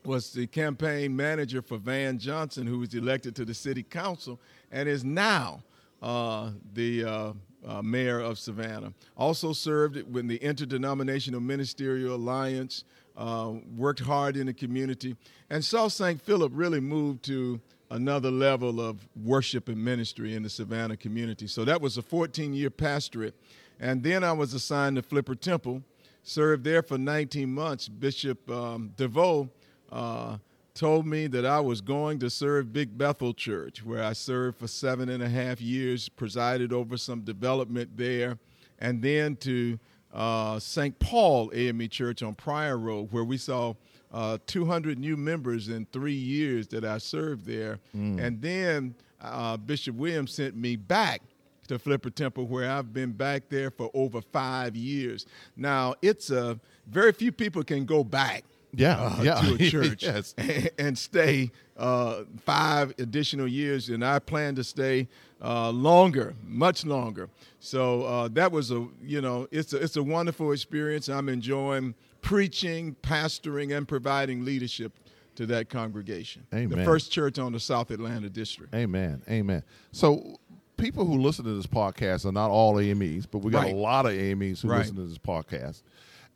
was 0.05 0.31
the 0.31 0.47
campaign 0.47 1.15
manager 1.15 1.61
for 1.61 1.77
Van 1.77 2.17
Johnson, 2.17 2.67
who 2.67 2.79
was 2.79 2.93
elected 2.93 3.35
to 3.37 3.45
the 3.45 3.53
city 3.53 3.83
council 3.83 4.39
and 4.71 4.87
is 4.87 5.03
now 5.03 5.63
uh, 6.01 6.51
the 6.73 7.03
uh, 7.03 7.33
uh, 7.65 7.81
mayor 7.81 8.19
of 8.19 8.37
Savannah. 8.37 8.93
Also 9.17 9.53
served 9.53 10.01
with 10.11 10.27
the 10.27 10.37
Interdenominational 10.37 11.39
Ministerial 11.39 12.15
Alliance, 12.15 12.83
uh, 13.17 13.53
worked 13.75 14.01
hard 14.01 14.37
in 14.37 14.47
the 14.47 14.53
community, 14.53 15.15
and 15.49 15.63
saw 15.63 15.87
St. 15.87 16.21
Philip 16.21 16.51
really 16.53 16.79
move 16.79 17.21
to 17.23 17.59
another 17.91 18.31
level 18.31 18.81
of 18.81 19.07
worship 19.15 19.69
and 19.69 19.83
ministry 19.83 20.35
in 20.35 20.43
the 20.43 20.49
Savannah 20.49 20.97
community. 20.97 21.47
So 21.47 21.63
that 21.65 21.81
was 21.81 21.97
a 21.97 22.01
14 22.01 22.53
year 22.53 22.69
pastorate. 22.69 23.35
And 23.79 24.03
then 24.03 24.23
I 24.23 24.31
was 24.31 24.53
assigned 24.53 24.95
to 24.95 25.01
Flipper 25.01 25.35
Temple, 25.35 25.83
served 26.23 26.63
there 26.63 26.81
for 26.81 26.97
19 26.97 27.49
months. 27.49 27.87
Bishop 27.87 28.49
um, 28.49 28.91
DeVoe 28.95 29.49
uh, 29.95 30.37
told 30.73 31.07
me 31.07 31.25
that 31.27 31.45
I 31.45 31.61
was 31.61 31.79
going 31.79 32.19
to 32.19 32.29
serve 32.29 32.73
Big 32.73 32.97
Bethel 32.97 33.33
Church, 33.33 33.83
where 33.83 34.03
I 34.03 34.11
served 34.11 34.57
for 34.57 34.67
seven 34.67 35.07
and 35.07 35.23
a 35.23 35.29
half 35.29 35.61
years, 35.61 36.09
presided 36.09 36.73
over 36.73 36.97
some 36.97 37.21
development 37.21 37.95
there, 37.95 38.37
and 38.79 39.01
then 39.01 39.37
to 39.37 39.79
uh, 40.13 40.59
St. 40.59 40.99
Paul 40.99 41.49
AME 41.53 41.87
Church 41.87 42.21
on 42.21 42.35
Pryor 42.35 42.77
Road, 42.77 43.11
where 43.11 43.23
we 43.23 43.37
saw 43.37 43.73
uh, 44.13 44.37
200 44.47 44.99
new 44.99 45.15
members 45.15 45.69
in 45.69 45.85
three 45.93 46.13
years 46.13 46.67
that 46.67 46.83
I 46.83 46.97
served 46.97 47.45
there. 47.45 47.79
Mm. 47.95 48.21
And 48.21 48.41
then 48.41 48.95
uh, 49.21 49.55
Bishop 49.55 49.95
Williams 49.95 50.33
sent 50.33 50.57
me 50.57 50.75
back 50.75 51.21
to 51.69 51.79
Flipper 51.79 52.09
Temple, 52.09 52.47
where 52.47 52.69
I've 52.69 52.93
been 52.93 53.13
back 53.13 53.43
there 53.49 53.71
for 53.71 53.89
over 53.93 54.21
five 54.21 54.75
years. 54.75 55.25
Now, 55.55 55.95
it's 56.01 56.29
a 56.29 56.59
very 56.85 57.13
few 57.13 57.31
people 57.31 57.63
can 57.63 57.85
go 57.85 58.03
back 58.03 58.43
yeah, 58.75 58.97
uh, 58.97 59.21
yeah. 59.21 59.41
to 59.41 59.55
a 59.55 59.57
church 59.69 60.03
yes. 60.03 60.33
and, 60.37 60.69
and, 60.77 60.97
stay 60.97 61.51
uh, 61.77 62.23
five 62.41 62.93
additional 62.99 63.47
years, 63.47 63.89
and 63.89 64.03
I 64.03 64.19
plan 64.19 64.55
to 64.55 64.63
stay 64.63 65.07
uh, 65.41 65.69
longer, 65.69 66.35
much 66.43 66.85
longer. 66.85 67.29
So 67.59 68.03
uh, 68.03 68.27
that 68.29 68.51
was 68.51 68.71
a 68.71 68.87
you 69.03 69.21
know 69.21 69.47
it's 69.51 69.73
a, 69.73 69.77
it's 69.77 69.95
a 69.95 70.03
wonderful 70.03 70.51
experience. 70.51 71.09
I'm 71.09 71.29
enjoying 71.29 71.95
preaching, 72.21 72.95
pastoring, 73.01 73.75
and 73.75 73.87
providing 73.87 74.45
leadership 74.45 74.93
to 75.35 75.45
that 75.45 75.69
congregation. 75.69 76.45
Amen. 76.53 76.79
The 76.79 76.85
first 76.85 77.11
church 77.11 77.39
on 77.39 77.51
the 77.51 77.59
South 77.59 77.91
Atlanta 77.91 78.29
district. 78.29 78.73
Amen. 78.73 79.21
Amen. 79.29 79.63
So 79.91 80.39
people 80.77 81.05
who 81.05 81.19
listen 81.19 81.45
to 81.45 81.53
this 81.53 81.67
podcast 81.67 82.25
are 82.25 82.31
not 82.31 82.49
all 82.49 82.79
AMEs, 82.79 83.25
but 83.25 83.39
we 83.39 83.51
got 83.51 83.63
right. 83.63 83.73
a 83.73 83.77
lot 83.77 84.05
of 84.05 84.13
AMEs 84.13 84.61
who 84.61 84.69
right. 84.69 84.79
listen 84.79 84.95
to 84.95 85.05
this 85.05 85.17
podcast. 85.17 85.83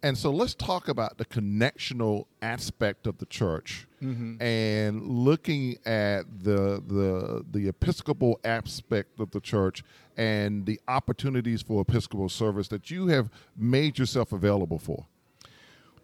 And 0.01 0.17
so 0.17 0.31
let's 0.31 0.53
talk 0.53 0.87
about 0.87 1.17
the 1.17 1.25
connectional 1.25 2.25
aspect 2.41 3.05
of 3.05 3.17
the 3.17 3.25
church 3.25 3.85
mm-hmm. 4.01 4.41
and 4.41 5.05
looking 5.05 5.77
at 5.85 6.23
the, 6.41 6.81
the, 6.87 7.45
the 7.51 7.67
Episcopal 7.67 8.39
aspect 8.45 9.19
of 9.19 9.31
the 9.31 9.41
church 9.41 9.83
and 10.15 10.65
the 10.65 10.79
opportunities 10.87 11.61
for 11.61 11.81
Episcopal 11.81 12.29
service 12.29 12.69
that 12.69 12.89
you 12.89 13.07
have 13.07 13.29
made 13.57 13.99
yourself 13.99 14.31
available 14.31 14.79
for. 14.79 15.05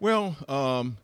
Well, 0.01 0.35
um, 0.49 0.97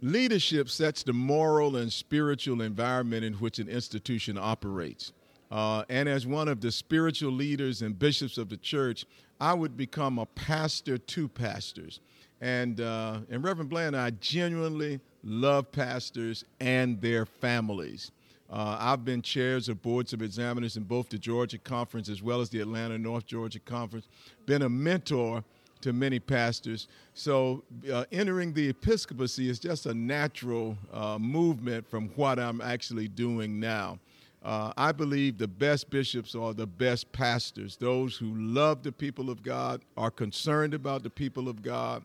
leadership 0.00 0.68
sets 0.68 1.02
the 1.02 1.12
moral 1.12 1.74
and 1.74 1.92
spiritual 1.92 2.62
environment 2.62 3.24
in 3.24 3.34
which 3.34 3.58
an 3.58 3.68
institution 3.68 4.38
operates. 4.38 5.12
Uh, 5.50 5.84
and 5.88 6.08
as 6.08 6.26
one 6.26 6.48
of 6.48 6.60
the 6.60 6.70
spiritual 6.70 7.32
leaders 7.32 7.82
and 7.82 7.98
bishops 7.98 8.38
of 8.38 8.48
the 8.48 8.56
church, 8.56 9.04
I 9.40 9.54
would 9.54 9.76
become 9.76 10.18
a 10.18 10.26
pastor 10.26 10.96
to 10.96 11.28
pastors. 11.28 12.00
And, 12.40 12.80
uh, 12.80 13.20
and 13.30 13.42
Reverend 13.42 13.70
Bland, 13.70 13.96
I 13.96 14.10
genuinely 14.10 15.00
love 15.24 15.72
pastors 15.72 16.44
and 16.60 17.00
their 17.00 17.26
families. 17.26 18.12
Uh, 18.48 18.76
I've 18.78 19.04
been 19.04 19.22
chairs 19.22 19.68
of 19.68 19.82
boards 19.82 20.12
of 20.12 20.22
examiners 20.22 20.76
in 20.76 20.84
both 20.84 21.08
the 21.08 21.18
Georgia 21.18 21.58
Conference 21.58 22.08
as 22.08 22.22
well 22.22 22.40
as 22.40 22.48
the 22.48 22.60
Atlanta 22.60 22.96
North 22.96 23.26
Georgia 23.26 23.58
Conference, 23.58 24.06
been 24.44 24.62
a 24.62 24.68
mentor 24.68 25.42
to 25.80 25.92
many 25.92 26.18
pastors. 26.18 26.88
So 27.14 27.64
uh, 27.92 28.04
entering 28.12 28.52
the 28.52 28.68
episcopacy 28.68 29.48
is 29.48 29.58
just 29.58 29.86
a 29.86 29.94
natural 29.94 30.76
uh, 30.92 31.18
movement 31.18 31.88
from 31.88 32.08
what 32.10 32.38
I'm 32.38 32.60
actually 32.60 33.08
doing 33.08 33.58
now. 33.58 33.98
Uh, 34.44 34.72
I 34.76 34.92
believe 34.92 35.38
the 35.38 35.48
best 35.48 35.90
bishops 35.90 36.36
are 36.36 36.54
the 36.54 36.68
best 36.68 37.10
pastors, 37.10 37.76
those 37.76 38.16
who 38.16 38.32
love 38.36 38.84
the 38.84 38.92
people 38.92 39.28
of 39.28 39.42
God, 39.42 39.82
are 39.96 40.10
concerned 40.10 40.72
about 40.72 41.02
the 41.02 41.10
people 41.10 41.48
of 41.48 41.62
God, 41.62 42.04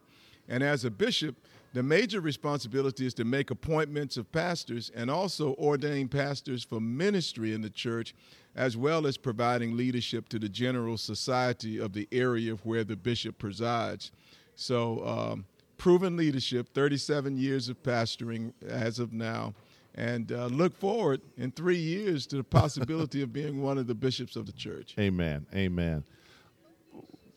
and 0.51 0.61
as 0.63 0.83
a 0.83 0.91
bishop, 0.91 1.37
the 1.73 1.81
major 1.81 2.19
responsibility 2.19 3.05
is 3.05 3.13
to 3.13 3.23
make 3.23 3.49
appointments 3.49 4.17
of 4.17 4.29
pastors 4.33 4.91
and 4.93 5.09
also 5.09 5.55
ordain 5.55 6.09
pastors 6.09 6.61
for 6.61 6.81
ministry 6.81 7.53
in 7.53 7.61
the 7.61 7.69
church, 7.69 8.13
as 8.53 8.75
well 8.75 9.07
as 9.07 9.15
providing 9.15 9.77
leadership 9.77 10.27
to 10.27 10.37
the 10.37 10.49
general 10.49 10.97
society 10.97 11.79
of 11.79 11.93
the 11.93 12.05
area 12.11 12.55
where 12.63 12.83
the 12.83 12.97
bishop 12.97 13.37
presides. 13.37 14.11
So, 14.55 15.07
um, 15.07 15.45
proven 15.77 16.17
leadership, 16.17 16.67
37 16.73 17.37
years 17.37 17.69
of 17.69 17.81
pastoring 17.81 18.51
as 18.67 18.99
of 18.99 19.13
now, 19.13 19.53
and 19.95 20.33
uh, 20.33 20.47
look 20.47 20.75
forward 20.75 21.21
in 21.37 21.51
three 21.51 21.79
years 21.79 22.27
to 22.27 22.35
the 22.35 22.43
possibility 22.43 23.21
of 23.21 23.31
being 23.31 23.61
one 23.61 23.77
of 23.77 23.87
the 23.87 23.95
bishops 23.95 24.35
of 24.35 24.47
the 24.47 24.51
church. 24.51 24.95
Amen. 24.99 25.45
Amen 25.55 26.03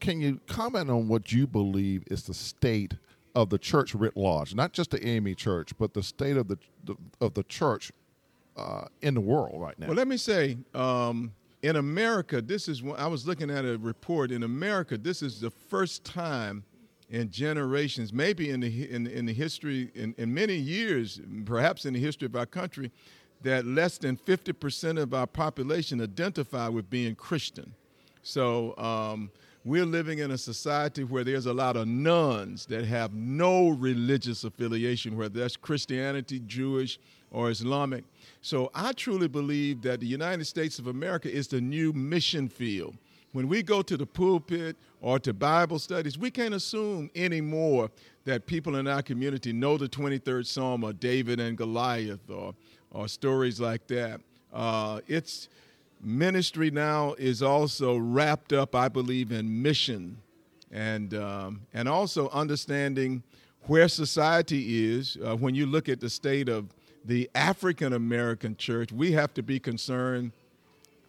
can 0.01 0.21
you 0.21 0.41
comment 0.47 0.91
on 0.91 1.09
what 1.09 1.33
you 1.33 1.47
believe 1.47 2.05
is 2.07 2.25
the 2.25 2.35
state 2.35 2.95
of 3.35 3.51
the 3.51 3.59
church 3.59 3.95
writ 3.95 4.17
large, 4.17 4.55
not 4.55 4.73
just 4.73 4.91
the 4.91 5.07
AME 5.07 5.35
church, 5.35 5.77
but 5.79 5.95
the 5.95 6.03
state 6.03 6.37
of 6.37 6.49
the, 6.49 6.59
of 7.21 7.35
the 7.35 7.43
church 7.45 7.91
uh, 8.57 8.85
in 9.03 9.15
the 9.15 9.21
world 9.21 9.61
right 9.61 9.79
now? 9.79 9.89
Well, 9.89 9.97
let 9.97 10.09
me 10.09 10.17
say, 10.17 10.59
um, 10.75 11.33
in 11.63 11.77
America, 11.77 12.43
this 12.43 12.69
is 12.69 12.83
I 12.97 13.07
was 13.07 13.27
looking 13.27 13.51
at 13.51 13.65
a 13.65 13.79
report. 13.79 14.31
In 14.31 14.43
America, 14.43 14.99
this 14.99 15.23
is 15.23 15.41
the 15.41 15.51
first 15.51 16.05
time 16.05 16.65
in 17.11 17.31
generations, 17.31 18.13
maybe 18.13 18.51
in 18.51 18.61
the 18.61 18.91
in, 18.91 19.07
in 19.07 19.25
the 19.27 19.33
history, 19.33 19.91
in, 19.95 20.15
in 20.19 20.33
many 20.33 20.57
years, 20.57 21.21
perhaps 21.45 21.87
in 21.87 21.95
the 21.95 22.01
history 22.01 22.27
of 22.27 22.37
our 22.37 22.47
country, 22.47 22.91
that 23.43 23.65
less 23.67 23.99
than 23.99 24.17
50% 24.17 24.99
of 24.99 25.15
our 25.15 25.27
population 25.27 26.01
identify 26.01 26.69
with 26.69 26.91
being 26.91 27.15
Christian. 27.15 27.75
So 28.23 28.77
um, 28.77 29.31
we're 29.65 29.87
living 29.87 30.19
in 30.19 30.31
a 30.31 30.39
society 30.39 31.05
where 31.05 31.25
there's 31.25 31.47
a 31.47 31.53
lot 31.53 31.77
of 31.77 31.89
nones 31.89 32.67
that 32.67 32.85
have 32.85 33.15
no 33.15 33.71
religious 33.71 34.45
affiliation, 34.45 35.17
whether 35.17 35.41
that's 35.41 35.57
Christianity, 35.57 36.41
Jewish, 36.47 36.99
or 37.31 37.51
Islamic. 37.51 38.05
So 38.43 38.71
I 38.75 38.93
truly 38.93 39.27
believe 39.27 39.81
that 39.83 40.01
the 40.01 40.07
United 40.07 40.45
States 40.45 40.79
of 40.79 40.87
America 40.87 41.33
is 41.33 41.49
the 41.49 41.63
new 41.63 41.95
mission 41.95 42.49
field. 42.49 42.95
When 43.33 43.49
we 43.49 43.63
go 43.63 43.83
to 43.83 43.97
the 43.97 44.07
pulpit 44.07 44.77
or 45.01 45.19
to 45.21 45.33
Bible 45.33 45.79
studies, 45.79 46.19
we 46.19 46.31
can't 46.31 46.55
assume 46.55 47.11
anymore 47.17 47.91
that 48.27 48.47
people 48.47 48.77
in 48.77 48.87
our 48.87 49.03
community 49.03 49.53
know 49.53 49.77
the 49.77 49.89
23rd 49.89 50.47
Psalm 50.47 50.85
or 50.85 50.93
David 50.93 51.41
and 51.41 51.57
Goliath 51.57 52.31
or, 52.31 52.55
or 52.91 53.09
stories 53.09 53.61
like 53.61 53.87
that. 53.89 54.21
Uh, 54.53 55.01
it's 55.09 55.49
ministry 56.01 56.71
now 56.71 57.15
is 57.19 57.43
also 57.43 57.97
wrapped 57.97 58.53
up, 58.53 58.75
I 58.75 58.89
believe, 58.89 59.33
in 59.33 59.63
mission 59.63 60.19
and, 60.71 61.15
um, 61.15 61.63
and 61.73 61.89
also 61.89 62.29
understanding 62.31 63.23
where 63.63 63.89
society 63.89 64.93
is. 64.93 65.17
Uh, 65.25 65.37
when 65.37 65.55
you 65.55 65.67
look 65.67 65.89
at 65.89 66.01
the 66.01 66.11
state 66.11 66.49
of 66.49 66.67
the 67.05 67.31
African 67.35 67.93
American 67.93 68.57
church, 68.57 68.93
we 68.93 69.13
have 69.13 69.33
to 69.35 69.43
be 69.43 69.59
concerned 69.59 70.33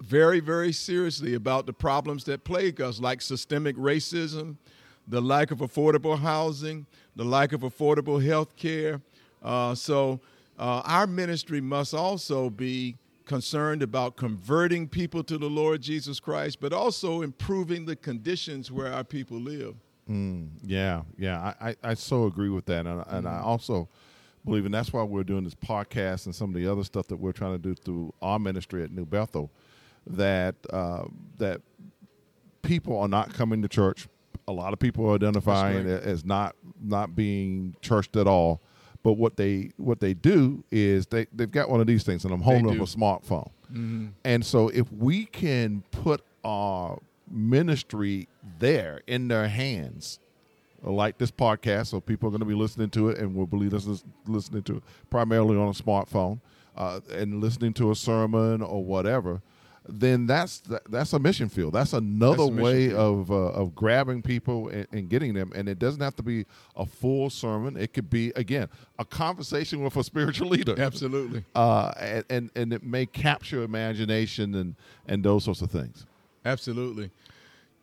very, 0.02 0.40
very 0.40 0.72
seriously 0.72 1.36
about 1.36 1.66
the 1.66 1.74
problems 1.74 2.26
that 2.26 2.44
plague 2.44 2.82
us, 2.82 3.00
like 3.00 3.22
systemic 3.22 3.76
racism, 3.78 4.56
the 5.08 5.22
lack 5.22 5.52
of 5.52 5.60
affordable 5.60 6.20
housing, 6.20 6.86
the 7.16 7.24
lack 7.24 7.54
of 7.54 7.62
affordable 7.62 8.24
health 8.24 8.56
care. 8.56 9.02
Uh, 9.44 9.74
so, 9.74 10.20
uh, 10.58 10.82
our 10.86 11.08
ministry 11.08 11.62
must 11.62 11.94
also 11.94 12.50
be 12.50 12.96
concerned 13.26 13.82
about 13.82 14.16
converting 14.16 14.88
people 14.88 15.24
to 15.24 15.38
the 15.38 15.50
Lord 15.50 15.82
Jesus 15.82 16.20
Christ, 16.20 16.60
but 16.60 16.74
also 16.74 17.22
improving 17.22 17.86
the 17.86 17.96
conditions 17.96 18.72
where 18.72 18.92
our 18.92 19.04
people 19.04 19.38
live. 19.38 19.76
Mm, 20.10 20.50
yeah, 20.64 21.02
yeah, 21.18 21.54
I, 21.60 21.70
I, 21.70 21.76
I, 21.84 21.94
so 21.96 22.26
agree 22.26 22.50
with 22.50 22.66
that, 22.66 22.86
and, 22.86 23.04
and 23.08 23.28
I 23.28 23.32
mm-hmm. 23.32 23.46
also 23.46 23.90
believe, 24.46 24.66
and 24.66 24.74
that's 24.74 24.94
why 24.94 25.02
we're 25.02 25.24
doing 25.24 25.44
this 25.44 25.56
podcast 25.56 26.28
and 26.28 26.36
some 26.36 26.50
of 26.50 26.56
the 26.56 26.72
other 26.72 26.84
stuff 26.84 27.08
that 27.08 27.18
we're 27.18 27.32
trying 27.32 27.54
to 27.54 27.58
do 27.58 27.74
through 27.74 28.14
our 28.22 28.38
ministry 28.38 28.84
at 28.84 28.92
New 28.92 29.06
Bethel, 29.06 29.50
that 30.06 30.56
uh, 30.72 31.06
that 31.40 31.62
people 32.62 33.00
are 33.00 33.08
not 33.08 33.34
coming 33.34 33.64
to 33.64 33.68
church. 33.68 34.08
A 34.48 34.52
lot 34.52 34.74
of 34.74 34.80
people 34.80 35.10
are 35.10 35.16
identifying 35.16 35.88
right. 35.88 36.04
as 36.04 36.24
not 36.24 36.56
not 36.80 37.16
being 37.16 37.76
churched 37.82 38.16
at 38.16 38.28
all 38.28 38.62
but 39.06 39.14
what 39.14 39.38
they 39.38 39.70
what 39.78 40.00
they 40.00 40.16
do 40.16 40.64
is 40.72 41.06
they 41.06 41.28
they've 41.32 41.52
got 41.52 41.70
one 41.70 41.80
of 41.80 41.86
these 41.86 42.04
things, 42.04 42.26
and 42.26 42.34
I'm 42.34 42.42
holding 42.42 42.68
up 42.68 42.78
a 42.78 42.90
smartphone. 42.90 43.52
Mm-hmm. 43.72 44.08
And 44.24 44.44
so 44.44 44.70
if 44.70 44.92
we 44.92 45.26
can 45.26 45.84
put 45.92 46.24
our 46.44 47.00
ministry 47.30 48.28
there 48.58 49.02
in 49.06 49.28
their 49.28 49.48
hands, 49.48 50.20
like 50.82 51.20
this 51.20 51.30
podcast. 51.30 51.88
So 51.88 52.02
people 52.02 52.30
are 52.30 52.32
going 52.32 52.40
to 52.40 52.48
be 52.48 52.56
listening 52.56 52.90
to 52.92 53.10
it 53.10 53.20
and 53.20 53.36
we'll 53.36 53.46
believe 53.46 53.76
us 53.76 54.04
listening 54.26 54.64
to 54.64 54.78
it 54.78 54.84
primarily 55.12 55.56
on 55.56 55.68
a 55.68 55.72
smartphone 55.72 56.40
uh, 56.76 57.00
and 57.12 57.42
listening 57.42 57.74
to 57.74 57.92
a 57.92 57.96
sermon 57.96 58.64
or 58.64 58.84
whatever 58.84 59.42
then 59.88 60.26
that's 60.26 60.64
that's 60.90 61.14
a 61.14 61.20
mission 61.20 61.50
field. 61.50 61.74
That's 61.74 61.94
another 61.94 62.48
that's 62.48 62.62
way 62.62 62.94
of 62.94 63.32
uh, 63.32 63.36
of 63.52 63.76
grabbing 63.76 64.22
people 64.22 64.70
and, 64.70 64.88
and, 64.92 65.10
getting 65.10 65.34
them. 65.34 65.52
And 65.56 65.70
it 65.70 65.80
doesn't 65.80 66.02
have 66.02 66.16
to 66.18 66.24
be 66.24 66.46
a 66.76 66.86
full 66.86 67.30
sermon. 67.30 67.78
It 67.78 67.94
could 67.94 68.10
be 68.10 68.32
again 68.36 68.70
a 68.98 69.06
conversation 69.06 69.84
with 69.84 69.96
a 69.96 70.04
spiritual 70.04 70.50
leader. 70.50 70.76
Absolutely. 70.78 71.44
Uh, 71.54 71.92
and, 72.00 72.26
and 72.30 72.52
and 72.56 72.74
it 72.74 72.84
may 72.84 73.06
capture 73.06 73.64
imagination 73.64 74.56
and 74.56 74.76
and 75.08 75.24
those 75.24 75.44
sorts 75.44 75.62
of 75.62 75.72
things. 75.72 76.06
Absolutely. 76.46 77.12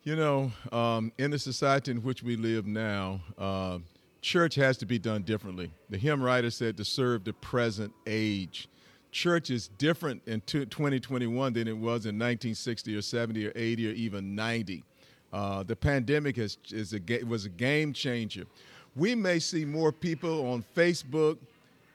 You 0.03 0.17
know, 0.17 0.51
um, 0.71 1.13
in 1.17 1.31
the 1.31 1.39
society 1.39 1.91
in 1.91 2.03
which 2.03 2.23
we 2.23 2.35
live 2.35 2.65
now, 2.65 3.21
uh, 3.37 3.79
church 4.21 4.55
has 4.55 4.77
to 4.77 4.85
be 4.85 4.99
done 4.99 5.21
differently. 5.23 5.71
The 5.89 5.97
hymn 5.97 6.21
writer 6.21 6.49
said 6.49 6.75
to 6.77 6.85
serve 6.85 7.23
the 7.23 7.33
present 7.33 7.93
age 8.05 8.67
church 9.13 9.49
is 9.49 9.69
different 9.77 10.21
in 10.25 10.41
2021 10.41 11.53
than 11.53 11.67
it 11.67 11.77
was 11.77 12.05
in 12.05 12.17
1960 12.17 12.95
or 12.95 13.01
70 13.01 13.47
or 13.47 13.51
80 13.55 13.89
or 13.89 13.93
even 13.93 14.35
90. 14.35 14.83
Uh, 15.31 15.63
the 15.63 15.75
pandemic 15.75 16.37
is 16.37 16.57
a, 16.93 17.23
was 17.23 17.45
a 17.45 17.49
game 17.49 17.93
changer. 17.93 18.43
We 18.95 19.15
may 19.15 19.39
see 19.39 19.63
more 19.65 19.91
people 19.91 20.51
on 20.51 20.65
Facebook 20.75 21.37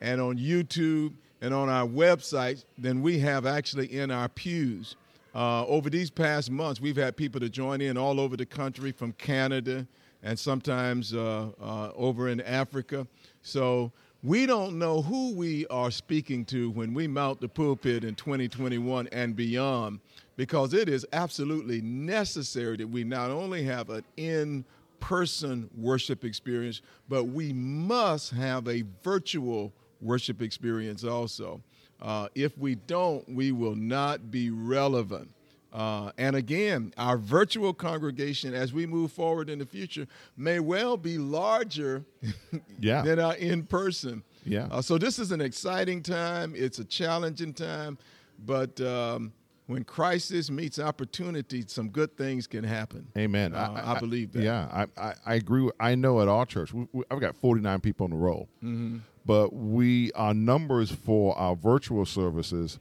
and 0.01 0.21
on 0.21 0.39
YouTube 0.39 1.13
and 1.41 1.53
on 1.53 1.69
our 1.69 1.87
website 1.87 2.65
than 2.79 3.03
we 3.03 3.19
have 3.21 3.47
actually 3.47 3.87
in 3.87 4.11
our 4.11 4.29
pews. 4.29 4.97
Uh, 5.35 5.65
over 5.67 5.91
these 5.91 6.11
past 6.11 6.51
months, 6.51 6.81
we've 6.81 6.97
had 6.97 7.17
people 7.17 7.39
to 7.41 7.49
join 7.49 7.81
in 7.81 7.97
all 7.97 8.19
over 8.19 8.37
the 8.37 8.47
country 8.47 8.91
from 8.91 9.13
Canada 9.13 9.87
and 10.23 10.37
sometimes 10.37 11.15
uh, 11.15 11.49
uh 11.61 11.93
over 11.95 12.29
in 12.29 12.41
Africa. 12.41 13.07
So 13.43 13.93
we 14.23 14.47
don't 14.47 14.79
know 14.79 15.01
who 15.01 15.33
we 15.35 15.67
are 15.69 15.91
speaking 15.91 16.45
to 16.47 16.71
when 16.71 16.93
we 16.93 17.07
mount 17.07 17.41
the 17.41 17.49
pulpit 17.49 18.03
in 18.03 18.15
2021 18.17 19.09
and 19.13 19.37
beyond, 19.37 20.01
because 20.37 20.75
it 20.75 20.89
is 20.89 21.07
absolutely 21.13 21.81
necessary 21.81 22.77
that 22.77 22.89
we 22.89 23.05
not 23.05 23.31
only 23.31 23.63
have 23.63 23.91
an 23.91 24.05
in 24.17 24.65
person 24.99 25.71
worship 25.77 26.25
experience, 26.25 26.83
but 27.09 27.25
we 27.25 27.53
must 27.53 28.33
have 28.33 28.67
a 28.67 28.83
virtual 29.05 29.73
worship 30.01 30.43
experience 30.43 31.05
also. 31.05 31.61
Uh, 32.03 32.29
if 32.35 32.57
we 32.59 32.75
don't, 32.75 33.29
we 33.29 33.53
will 33.53 33.77
not 33.77 34.31
be 34.31 34.51
relevant. 34.51 35.29
Uh, 35.73 36.11
and 36.17 36.35
again, 36.35 36.95
our 36.97 37.19
virtual 37.19 37.75
congregation, 37.75 38.55
as 38.55 38.73
we 38.73 38.87
move 38.87 39.13
forward 39.13 39.51
in 39.51 39.59
the 39.59 39.67
future, 39.67 40.07
may 40.37 40.61
well 40.61 40.97
be 40.97 41.19
larger 41.19 42.05
yeah. 42.81 43.03
than 43.03 43.19
our 43.19 43.37
in 43.37 43.65
person. 43.65 44.23
Yeah. 44.45 44.69
Uh, 44.71 44.81
so 44.81 44.97
this 44.97 45.19
is 45.19 45.31
an 45.31 45.41
exciting 45.41 46.03
time. 46.03 46.55
It's 46.57 46.79
a 46.79 46.85
challenging 46.85 47.53
time, 47.53 47.99
but 48.47 48.81
um, 48.81 49.33
when 49.67 49.85
crisis 49.85 50.51
meets 50.51 50.79
opportunity, 50.79 51.63
some 51.67 51.91
good 51.91 52.17
things 52.17 52.47
can 52.47 52.65
happen. 52.65 53.07
Amen. 53.17 53.55
Uh, 53.55 53.83
I, 53.85 53.97
I, 53.97 54.01
believe 54.01 54.33
that. 54.33 54.43
Yeah, 54.43 54.69
I, 54.73 55.09
I, 55.09 55.15
I, 55.27 55.35
agree. 55.35 55.71
I 55.79 55.95
know 55.95 56.23
at 56.23 56.29
our 56.29 56.47
church, 56.47 56.73
we, 56.73 56.89
we, 56.93 57.05
I've 57.11 57.21
got 57.21 57.37
49 57.37 57.81
people 57.81 58.05
on 58.05 58.11
the 58.11 58.17
roll, 58.17 58.49
mm-hmm. 58.65 58.99
but 59.27 59.53
we 59.53 60.11
our 60.13 60.33
numbers 60.33 60.91
for 60.91 61.37
our 61.37 61.55
virtual 61.55 62.07
services 62.07 62.79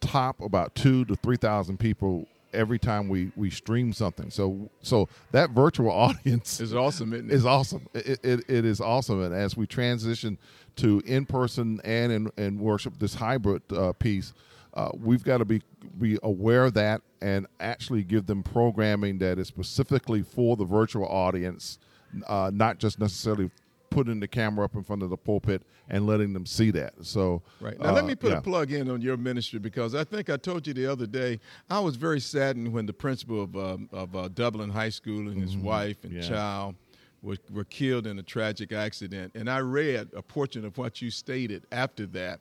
top 0.00 0.40
about 0.40 0.74
two 0.74 1.04
to 1.06 1.16
three 1.16 1.36
thousand 1.36 1.78
people 1.78 2.26
every 2.52 2.78
time 2.78 3.08
we 3.08 3.30
we 3.36 3.50
stream 3.50 3.92
something. 3.92 4.30
So 4.30 4.70
so 4.82 5.08
that 5.32 5.50
virtual 5.50 5.90
audience 5.90 6.60
is 6.60 6.74
awesome. 6.74 7.12
Isn't 7.12 7.30
it? 7.30 7.34
Is 7.34 7.46
awesome. 7.46 7.86
It, 7.94 8.20
it, 8.24 8.40
it 8.48 8.64
is 8.64 8.80
awesome. 8.80 9.22
And 9.22 9.34
as 9.34 9.56
we 9.56 9.66
transition 9.66 10.38
to 10.76 11.02
in 11.06 11.26
person 11.26 11.80
and 11.84 12.12
in, 12.12 12.32
in 12.36 12.58
worship, 12.58 12.98
this 12.98 13.14
hybrid 13.14 13.62
uh, 13.72 13.92
piece, 13.94 14.32
uh, 14.74 14.90
we've 14.94 15.24
got 15.24 15.38
to 15.38 15.44
be 15.44 15.62
be 15.98 16.18
aware 16.22 16.66
of 16.66 16.74
that 16.74 17.02
and 17.20 17.46
actually 17.58 18.02
give 18.02 18.26
them 18.26 18.42
programming 18.42 19.18
that 19.18 19.38
is 19.38 19.48
specifically 19.48 20.22
for 20.22 20.56
the 20.56 20.64
virtual 20.64 21.06
audience, 21.06 21.78
uh, 22.26 22.50
not 22.52 22.78
just 22.78 22.98
necessarily 22.98 23.50
putting 23.90 24.20
the 24.20 24.28
camera 24.28 24.64
up 24.64 24.74
in 24.74 24.82
front 24.82 25.02
of 25.02 25.10
the 25.10 25.16
pulpit 25.16 25.62
and 25.88 26.06
letting 26.06 26.32
them 26.32 26.46
see 26.46 26.70
that. 26.70 26.94
So 27.02 27.42
right 27.60 27.78
now, 27.78 27.90
uh, 27.90 27.92
let 27.92 28.04
me 28.04 28.14
put 28.14 28.30
yeah. 28.30 28.38
a 28.38 28.40
plug 28.40 28.72
in 28.72 28.88
on 28.88 29.00
your 29.00 29.16
ministry 29.16 29.58
because 29.58 29.94
I 29.94 30.04
think 30.04 30.30
I 30.30 30.36
told 30.36 30.66
you 30.66 30.72
the 30.72 30.86
other 30.86 31.06
day 31.06 31.40
I 31.68 31.80
was 31.80 31.96
very 31.96 32.20
saddened 32.20 32.72
when 32.72 32.86
the 32.86 32.92
principal 32.92 33.42
of 33.42 33.56
um, 33.56 33.88
of 33.92 34.14
uh, 34.16 34.28
Dublin 34.28 34.70
High 34.70 34.88
School 34.88 35.28
and 35.28 35.42
his 35.42 35.56
mm-hmm. 35.56 35.66
wife 35.66 36.04
and 36.04 36.12
yeah. 36.12 36.22
child 36.22 36.76
were, 37.22 37.36
were 37.52 37.64
killed 37.64 38.06
in 38.06 38.18
a 38.18 38.22
tragic 38.22 38.72
accident, 38.72 39.32
and 39.34 39.50
I 39.50 39.58
read 39.58 40.08
a 40.14 40.22
portion 40.22 40.64
of 40.64 40.78
what 40.78 41.02
you 41.02 41.10
stated 41.10 41.66
after 41.70 42.06
that, 42.06 42.40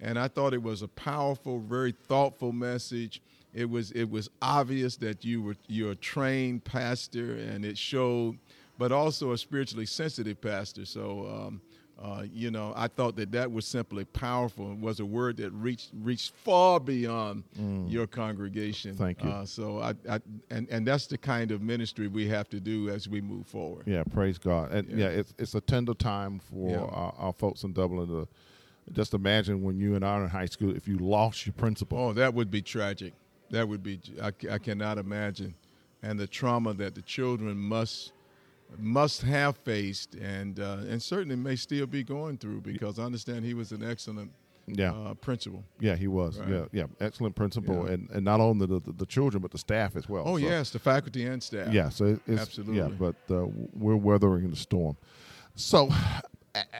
and 0.00 0.18
I 0.18 0.28
thought 0.28 0.54
it 0.54 0.62
was 0.62 0.82
a 0.82 0.88
powerful, 0.88 1.58
very 1.58 1.92
thoughtful 1.92 2.52
message. 2.52 3.22
It 3.52 3.68
was 3.68 3.90
it 3.92 4.08
was 4.08 4.28
obvious 4.40 4.96
that 4.98 5.24
you 5.24 5.42
were 5.42 5.56
you're 5.66 5.92
a 5.92 5.96
trained 5.96 6.64
pastor, 6.64 7.34
and 7.34 7.64
it 7.64 7.76
showed 7.76 8.38
but 8.80 8.92
also 8.92 9.32
a 9.32 9.38
spiritually 9.38 9.84
sensitive 9.84 10.40
pastor. 10.40 10.86
So, 10.86 11.28
um, 11.28 11.60
uh, 12.02 12.22
you 12.32 12.50
know, 12.50 12.72
I 12.74 12.88
thought 12.88 13.14
that 13.16 13.30
that 13.32 13.52
was 13.52 13.66
simply 13.66 14.06
powerful 14.06 14.68
and 14.68 14.80
was 14.80 15.00
a 15.00 15.04
word 15.04 15.36
that 15.36 15.50
reached 15.50 15.90
reached 16.00 16.32
far 16.34 16.80
beyond 16.80 17.44
mm. 17.60 17.92
your 17.92 18.06
congregation. 18.06 18.96
Thank 18.96 19.22
you. 19.22 19.28
Uh, 19.28 19.44
so, 19.44 19.80
I, 19.80 19.92
I, 20.08 20.18
and 20.48 20.66
and 20.70 20.86
that's 20.86 21.06
the 21.06 21.18
kind 21.18 21.50
of 21.50 21.60
ministry 21.60 22.08
we 22.08 22.26
have 22.28 22.48
to 22.48 22.58
do 22.58 22.88
as 22.88 23.06
we 23.06 23.20
move 23.20 23.46
forward. 23.46 23.82
Yeah, 23.86 24.02
praise 24.02 24.38
God. 24.38 24.72
And 24.72 24.88
yeah, 24.88 24.96
yeah 24.96 25.18
it's 25.18 25.34
it's 25.38 25.54
a 25.54 25.60
tender 25.60 25.92
time 25.92 26.38
for 26.38 26.70
yeah. 26.70 26.78
our, 26.78 27.14
our, 27.18 27.32
folks 27.34 27.64
in 27.64 27.74
Dublin 27.74 28.08
to 28.08 28.28
just 28.92 29.12
imagine 29.12 29.62
when 29.62 29.78
you 29.78 29.94
and 29.94 30.02
I 30.02 30.14
are 30.14 30.22
in 30.22 30.30
high 30.30 30.46
school 30.46 30.74
if 30.74 30.88
you 30.88 30.96
lost 30.96 31.44
your 31.44 31.52
principal. 31.52 31.98
Oh, 31.98 32.12
that 32.14 32.32
would 32.32 32.50
be 32.50 32.62
tragic. 32.62 33.12
That 33.50 33.68
would 33.68 33.82
be. 33.82 34.00
I, 34.22 34.32
I 34.50 34.56
cannot 34.56 34.96
imagine, 34.96 35.54
and 36.02 36.18
the 36.18 36.26
trauma 36.26 36.72
that 36.72 36.94
the 36.94 37.02
children 37.02 37.58
must 37.58 38.12
must 38.78 39.22
have 39.22 39.56
faced 39.58 40.14
and 40.14 40.60
uh, 40.60 40.78
and 40.88 41.02
certainly 41.02 41.36
may 41.36 41.56
still 41.56 41.86
be 41.86 42.02
going 42.02 42.38
through 42.38 42.60
because 42.60 42.98
I 42.98 43.04
understand 43.04 43.44
he 43.44 43.54
was 43.54 43.72
an 43.72 43.82
excellent 43.82 44.32
yeah. 44.66 44.92
Uh, 44.92 45.14
principal. 45.14 45.64
Yeah, 45.80 45.96
he 45.96 46.06
was. 46.06 46.38
Right. 46.38 46.48
Yeah, 46.48 46.64
yeah, 46.72 46.84
excellent 47.00 47.34
principal, 47.34 47.86
yeah. 47.86 47.94
and 47.94 48.10
and 48.10 48.24
not 48.24 48.40
only 48.40 48.66
the, 48.66 48.80
the, 48.80 48.92
the 48.92 49.06
children 49.06 49.42
but 49.42 49.50
the 49.50 49.58
staff 49.58 49.96
as 49.96 50.08
well. 50.08 50.24
Oh 50.26 50.38
so, 50.38 50.44
yes, 50.44 50.70
the 50.70 50.78
faculty 50.78 51.26
and 51.26 51.42
staff. 51.42 51.72
Yeah, 51.72 51.88
so 51.88 52.18
it's, 52.26 52.40
absolutely. 52.40 52.78
Yeah, 52.78 52.88
but 52.88 53.16
uh, 53.30 53.46
we're 53.72 53.96
weathering 53.96 54.50
the 54.50 54.56
storm. 54.56 54.96
So. 55.54 55.90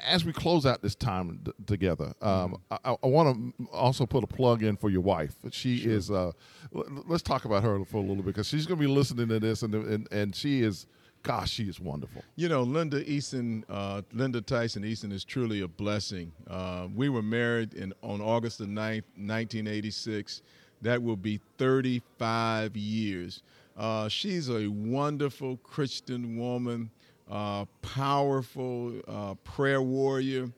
As 0.05 0.25
we 0.25 0.33
close 0.33 0.67
out 0.67 0.83
this 0.83 0.97
time 0.97 1.39
d- 1.45 1.53
together, 1.65 2.13
um, 2.21 2.59
mm-hmm. 2.73 2.75
I, 2.85 2.97
I 3.01 3.07
want 3.07 3.55
to 3.57 3.69
also 3.69 4.05
put 4.05 4.25
a 4.25 4.27
plug 4.27 4.65
in 4.65 4.77
for 4.77 4.91
your 4.91 5.01
wife. 5.01 5.37
She 5.53 5.79
sure. 5.79 5.93
is. 5.93 6.11
Uh, 6.11 6.33
l- 6.75 7.05
let's 7.07 7.23
talk 7.23 7.45
about 7.45 7.63
her 7.63 7.85
for 7.85 7.99
a 7.99 8.01
little 8.01 8.17
bit 8.17 8.27
because 8.27 8.49
she's 8.49 8.67
going 8.67 8.81
to 8.81 8.85
be 8.85 8.93
listening 8.93 9.29
to 9.29 9.39
this, 9.39 9.63
and 9.63 9.73
and, 9.73 10.09
and 10.11 10.35
she 10.35 10.63
is 10.63 10.89
gosh, 11.23 11.51
she 11.51 11.65
is 11.65 11.81
wonderful. 11.81 12.23
You 12.37 12.49
know, 12.49 12.63
Linda 12.63 13.05
Eason, 13.05 13.65
uh, 13.69 14.03
Linda 14.13 14.41
Tyson 14.41 14.83
Eason 14.83 15.13
is 15.13 15.25
truly 15.25 15.61
a 15.61 15.69
blessing. 15.69 16.33
Uh, 16.49 16.89
we 16.95 17.09
were 17.09 17.23
married 17.23 17.75
in 17.75 17.93
on 18.03 18.21
August 18.21 18.59
the 18.59 18.65
9th, 18.65 19.05
1986. 19.17 20.43
That 20.83 21.03
will 21.03 21.17
be 21.17 21.41
35 21.59 22.77
years. 22.77 23.43
Uh, 23.77 24.09
she's 24.09 24.49
a 24.49 24.69
wonderful 24.69 25.59
Christian 25.59 26.39
woman, 26.39 26.91
uh, 27.31 27.65
powerful 27.83 28.95
uh, 29.07 29.35
prayer 29.45 29.83
warrior, 29.83 30.51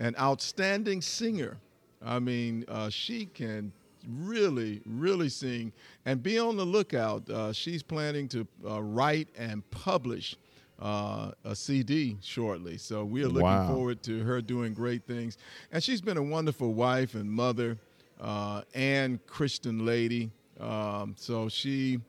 an 0.00 0.14
outstanding 0.18 1.00
singer. 1.00 1.56
I 2.04 2.18
mean, 2.18 2.64
uh, 2.68 2.90
she 2.90 3.26
can 3.26 3.72
really, 4.06 4.82
really 4.86 5.28
sing. 5.28 5.72
And 6.04 6.22
be 6.22 6.38
on 6.38 6.56
the 6.56 6.64
lookout. 6.64 7.28
Uh, 7.28 7.52
she's 7.52 7.82
planning 7.82 8.28
to 8.28 8.46
uh, 8.66 8.82
write 8.82 9.28
and 9.36 9.68
publish 9.70 10.36
uh, 10.80 11.32
a 11.44 11.56
CD 11.56 12.16
shortly. 12.22 12.78
So 12.78 13.04
we 13.04 13.22
are 13.22 13.28
looking 13.28 13.42
wow. 13.42 13.68
forward 13.68 14.02
to 14.04 14.22
her 14.22 14.40
doing 14.40 14.74
great 14.74 15.04
things. 15.06 15.36
And 15.72 15.82
she's 15.82 16.00
been 16.00 16.16
a 16.16 16.22
wonderful 16.22 16.72
wife 16.74 17.14
and 17.14 17.30
mother 17.30 17.78
uh, 18.20 18.62
and 18.74 19.24
Christian 19.26 19.84
lady. 19.84 20.30
Um, 20.60 21.14
so 21.16 21.48
she, 21.48 22.00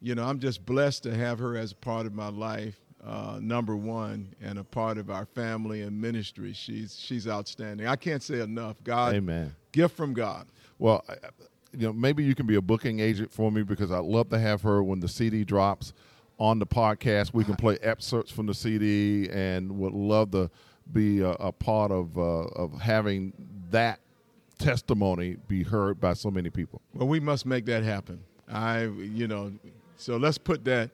you 0.00 0.14
know, 0.14 0.24
I'm 0.24 0.38
just 0.38 0.64
blessed 0.64 1.02
to 1.04 1.14
have 1.14 1.38
her 1.38 1.56
as 1.56 1.72
a 1.72 1.76
part 1.76 2.06
of 2.06 2.14
my 2.14 2.28
life. 2.28 2.80
Uh, 3.04 3.38
number 3.40 3.76
one 3.76 4.34
and 4.42 4.58
a 4.58 4.64
part 4.64 4.98
of 4.98 5.10
our 5.10 5.26
family 5.26 5.82
and 5.82 6.00
ministry. 6.00 6.52
She's 6.52 6.98
she's 6.98 7.28
outstanding. 7.28 7.86
I 7.86 7.94
can't 7.94 8.20
say 8.20 8.40
enough. 8.40 8.76
God, 8.82 9.14
Amen. 9.14 9.54
Gift 9.70 9.96
from 9.96 10.12
God. 10.12 10.46
Well, 10.78 11.04
you 11.72 11.86
know, 11.86 11.92
maybe 11.92 12.24
you 12.24 12.34
can 12.34 12.46
be 12.46 12.56
a 12.56 12.62
booking 12.62 13.00
agent 13.00 13.32
for 13.32 13.50
me 13.50 13.62
because 13.62 13.90
I'd 13.90 14.04
love 14.04 14.28
to 14.30 14.38
have 14.38 14.62
her 14.62 14.82
when 14.82 15.00
the 15.00 15.08
CD 15.08 15.44
drops 15.44 15.92
on 16.38 16.58
the 16.58 16.66
podcast. 16.66 17.32
We 17.34 17.44
can 17.44 17.56
play 17.64 17.78
excerpts 17.82 18.30
from 18.32 18.46
the 18.46 18.54
CD, 18.54 19.28
and 19.30 19.78
would 19.78 19.92
love 19.92 20.30
to 20.32 20.50
be 20.92 21.20
a, 21.20 21.30
a 21.30 21.52
part 21.52 21.90
of 21.90 22.16
uh, 22.16 22.20
of 22.20 22.80
having 22.80 23.32
that 23.70 24.00
testimony 24.58 25.36
be 25.48 25.62
heard 25.62 26.00
by 26.00 26.14
so 26.14 26.30
many 26.30 26.50
people. 26.50 26.80
Well, 26.94 27.08
we 27.08 27.20
must 27.20 27.46
make 27.46 27.66
that 27.66 27.82
happen. 27.82 28.20
I, 28.48 28.84
you 28.84 29.26
know, 29.26 29.52
So 29.96 30.16
let's 30.16 30.38
put 30.38 30.64
that 30.64 30.90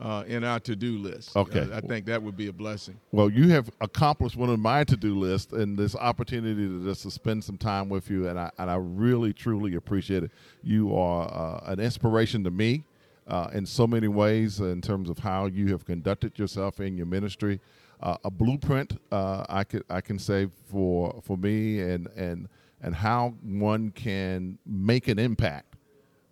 uh, 0.00 0.24
in 0.26 0.44
our 0.44 0.58
to-do 0.58 0.98
list. 0.98 1.36
Okay. 1.36 1.60
Uh, 1.60 1.76
I 1.76 1.80
think 1.80 2.06
that 2.06 2.22
would 2.22 2.36
be 2.36 2.48
a 2.48 2.52
blessing. 2.52 2.98
Well, 3.12 3.30
you 3.30 3.48
have 3.50 3.70
accomplished 3.80 4.36
one 4.36 4.48
of 4.48 4.58
my 4.58 4.82
to-do 4.84 5.14
lists, 5.14 5.52
and 5.52 5.78
this 5.78 5.94
opportunity 5.94 6.66
to 6.66 6.84
just 6.84 7.02
to 7.02 7.10
spend 7.10 7.44
some 7.44 7.58
time 7.58 7.88
with 7.88 8.10
you, 8.10 8.28
and 8.28 8.38
I 8.38 8.50
and 8.58 8.70
I 8.70 8.76
really 8.76 9.32
truly 9.32 9.74
appreciate 9.74 10.24
it. 10.24 10.30
You 10.62 10.96
are 10.96 11.28
uh, 11.28 11.72
an 11.72 11.80
inspiration 11.80 12.42
to 12.44 12.50
me 12.50 12.84
uh, 13.28 13.50
in 13.52 13.66
so 13.66 13.86
many 13.86 14.08
ways 14.08 14.60
in 14.60 14.80
terms 14.80 15.10
of 15.10 15.18
how 15.18 15.46
you 15.46 15.68
have 15.68 15.84
conducted 15.84 16.38
yourself 16.38 16.80
in 16.80 16.96
your 16.96 17.06
ministry. 17.06 17.60
Uh, 18.02 18.16
a 18.24 18.30
blueprint, 18.30 18.98
uh, 19.12 19.44
I 19.48 19.64
could 19.64 19.84
I 19.90 20.00
can 20.00 20.18
say 20.18 20.48
for 20.70 21.20
for 21.22 21.36
me, 21.36 21.80
and 21.80 22.08
and 22.16 22.48
and 22.82 22.94
how 22.94 23.34
one 23.42 23.90
can 23.90 24.58
make 24.64 25.08
an 25.08 25.18
impact 25.18 25.69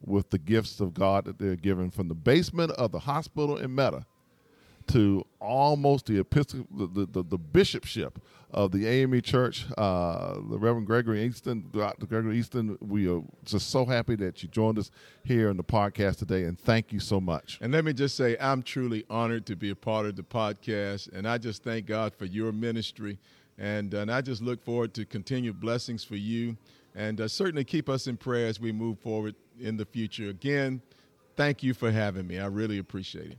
with 0.04 0.30
the 0.30 0.38
gifts 0.38 0.80
of 0.80 0.94
God 0.94 1.24
that 1.24 1.38
they're 1.38 1.56
given 1.56 1.90
from 1.90 2.08
the 2.08 2.14
basement 2.14 2.72
of 2.72 2.92
the 2.92 3.00
hospital 3.00 3.56
in 3.56 3.74
Metter 3.74 4.04
to 4.88 5.24
almost 5.40 6.06
the 6.06 6.18
episcopal, 6.18 6.88
the, 6.88 7.06
the, 7.06 7.22
the, 7.22 7.38
bishopship 7.38 8.14
of 8.50 8.72
the 8.72 8.86
AME 8.86 9.20
Church, 9.20 9.66
uh, 9.76 10.34
the 10.34 10.58
Reverend 10.58 10.86
Gregory 10.86 11.28
Eason, 11.28 11.70
Dr. 11.70 12.06
Gregory 12.06 12.40
Eason. 12.40 12.76
We 12.80 13.08
are 13.08 13.22
just 13.44 13.70
so 13.70 13.84
happy 13.84 14.16
that 14.16 14.42
you 14.42 14.48
joined 14.48 14.78
us 14.78 14.90
here 15.22 15.50
in 15.50 15.56
the 15.56 15.64
podcast 15.64 16.16
today, 16.16 16.44
and 16.44 16.58
thank 16.58 16.92
you 16.92 17.00
so 17.00 17.20
much. 17.20 17.58
And 17.60 17.72
let 17.72 17.84
me 17.84 17.92
just 17.92 18.16
say, 18.16 18.36
I'm 18.40 18.62
truly 18.62 19.04
honored 19.10 19.46
to 19.46 19.56
be 19.56 19.70
a 19.70 19.76
part 19.76 20.06
of 20.06 20.16
the 20.16 20.22
podcast, 20.22 21.12
and 21.12 21.28
I 21.28 21.38
just 21.38 21.62
thank 21.62 21.86
God 21.86 22.14
for 22.14 22.24
your 22.24 22.50
ministry, 22.52 23.18
and, 23.58 23.92
and 23.92 24.10
I 24.10 24.22
just 24.22 24.40
look 24.42 24.64
forward 24.64 24.94
to 24.94 25.04
continued 25.04 25.60
blessings 25.60 26.02
for 26.02 26.16
you, 26.16 26.56
and 26.98 27.20
uh, 27.20 27.28
certainly 27.28 27.62
keep 27.62 27.88
us 27.88 28.08
in 28.08 28.16
prayer 28.16 28.48
as 28.48 28.58
we 28.58 28.72
move 28.72 28.98
forward 28.98 29.36
in 29.60 29.76
the 29.76 29.86
future. 29.86 30.28
Again, 30.28 30.82
thank 31.36 31.62
you 31.62 31.72
for 31.72 31.92
having 31.92 32.26
me. 32.26 32.40
I 32.40 32.46
really 32.46 32.78
appreciate 32.78 33.30
it. 33.30 33.38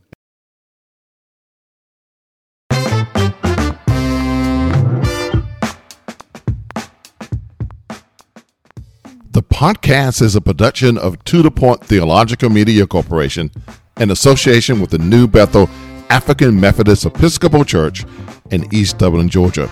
The 9.32 9.42
podcast 9.42 10.22
is 10.22 10.34
a 10.34 10.40
production 10.40 10.96
of 10.96 11.22
The 11.24 11.50
Point 11.50 11.84
Theological 11.84 12.48
Media 12.48 12.86
Corporation 12.86 13.50
in 13.98 14.10
association 14.10 14.80
with 14.80 14.90
the 14.90 14.98
New 14.98 15.28
Bethel 15.28 15.68
African 16.08 16.58
Methodist 16.58 17.04
Episcopal 17.04 17.66
Church 17.66 18.06
in 18.50 18.66
East 18.74 18.96
Dublin, 18.96 19.28
Georgia. 19.28 19.70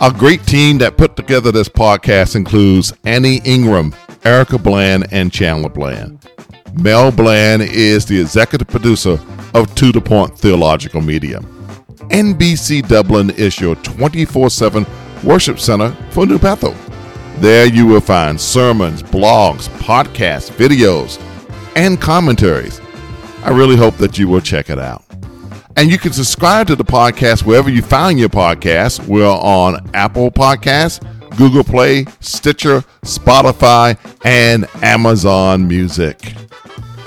A 0.00 0.12
great 0.12 0.44
team 0.46 0.78
that 0.78 0.96
put 0.96 1.16
together 1.16 1.50
this 1.50 1.68
podcast 1.68 2.36
includes 2.36 2.92
Annie 3.04 3.40
Ingram, 3.44 3.94
Erica 4.24 4.58
Bland, 4.58 5.06
and 5.10 5.32
Chandler 5.32 5.70
Bland. 5.70 6.28
Mel 6.74 7.10
Bland 7.10 7.62
is 7.62 8.04
the 8.04 8.20
executive 8.20 8.68
producer 8.68 9.18
of 9.54 9.74
To 9.76 9.92
The 9.92 10.00
Point 10.00 10.38
Theological 10.38 11.00
Media. 11.00 11.40
NBC 12.10 12.86
Dublin 12.86 13.30
is 13.30 13.58
your 13.58 13.74
24 13.76 14.50
7 14.50 14.86
worship 15.24 15.58
center 15.58 15.90
for 16.10 16.26
New 16.26 16.38
Bethel. 16.38 16.74
There 17.38 17.66
you 17.66 17.86
will 17.86 18.00
find 18.00 18.40
sermons, 18.40 19.02
blogs, 19.02 19.68
podcasts, 19.78 20.50
videos, 20.50 21.20
and 21.74 22.00
commentaries. 22.00 22.80
I 23.42 23.50
really 23.50 23.76
hope 23.76 23.96
that 23.96 24.18
you 24.18 24.28
will 24.28 24.40
check 24.40 24.68
it 24.68 24.78
out. 24.78 25.05
And 25.78 25.90
you 25.90 25.98
can 25.98 26.14
subscribe 26.14 26.66
to 26.68 26.74
the 26.74 26.84
podcast 26.84 27.44
wherever 27.44 27.68
you 27.68 27.82
find 27.82 28.18
your 28.18 28.30
podcast. 28.30 29.06
We're 29.06 29.26
on 29.26 29.90
Apple 29.92 30.30
Podcasts, 30.30 31.00
Google 31.36 31.64
Play, 31.64 32.06
Stitcher, 32.20 32.82
Spotify, 33.02 33.98
and 34.24 34.66
Amazon 34.82 35.68
Music. 35.68 36.32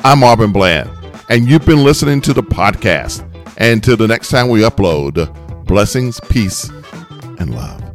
I'm 0.04 0.20
Marvin 0.20 0.52
Bland, 0.52 0.88
and 1.30 1.50
you've 1.50 1.66
been 1.66 1.84
listening 1.84 2.22
to 2.22 2.34
the 2.34 2.44
podcast. 2.44 3.26
And 3.58 3.74
until 3.74 3.98
the 3.98 4.08
next 4.08 4.30
time 4.30 4.50
we 4.50 4.62
upload, 4.62 5.66
blessings, 5.66 6.20
peace, 6.30 6.70
and 7.40 7.56
love. 7.56 7.89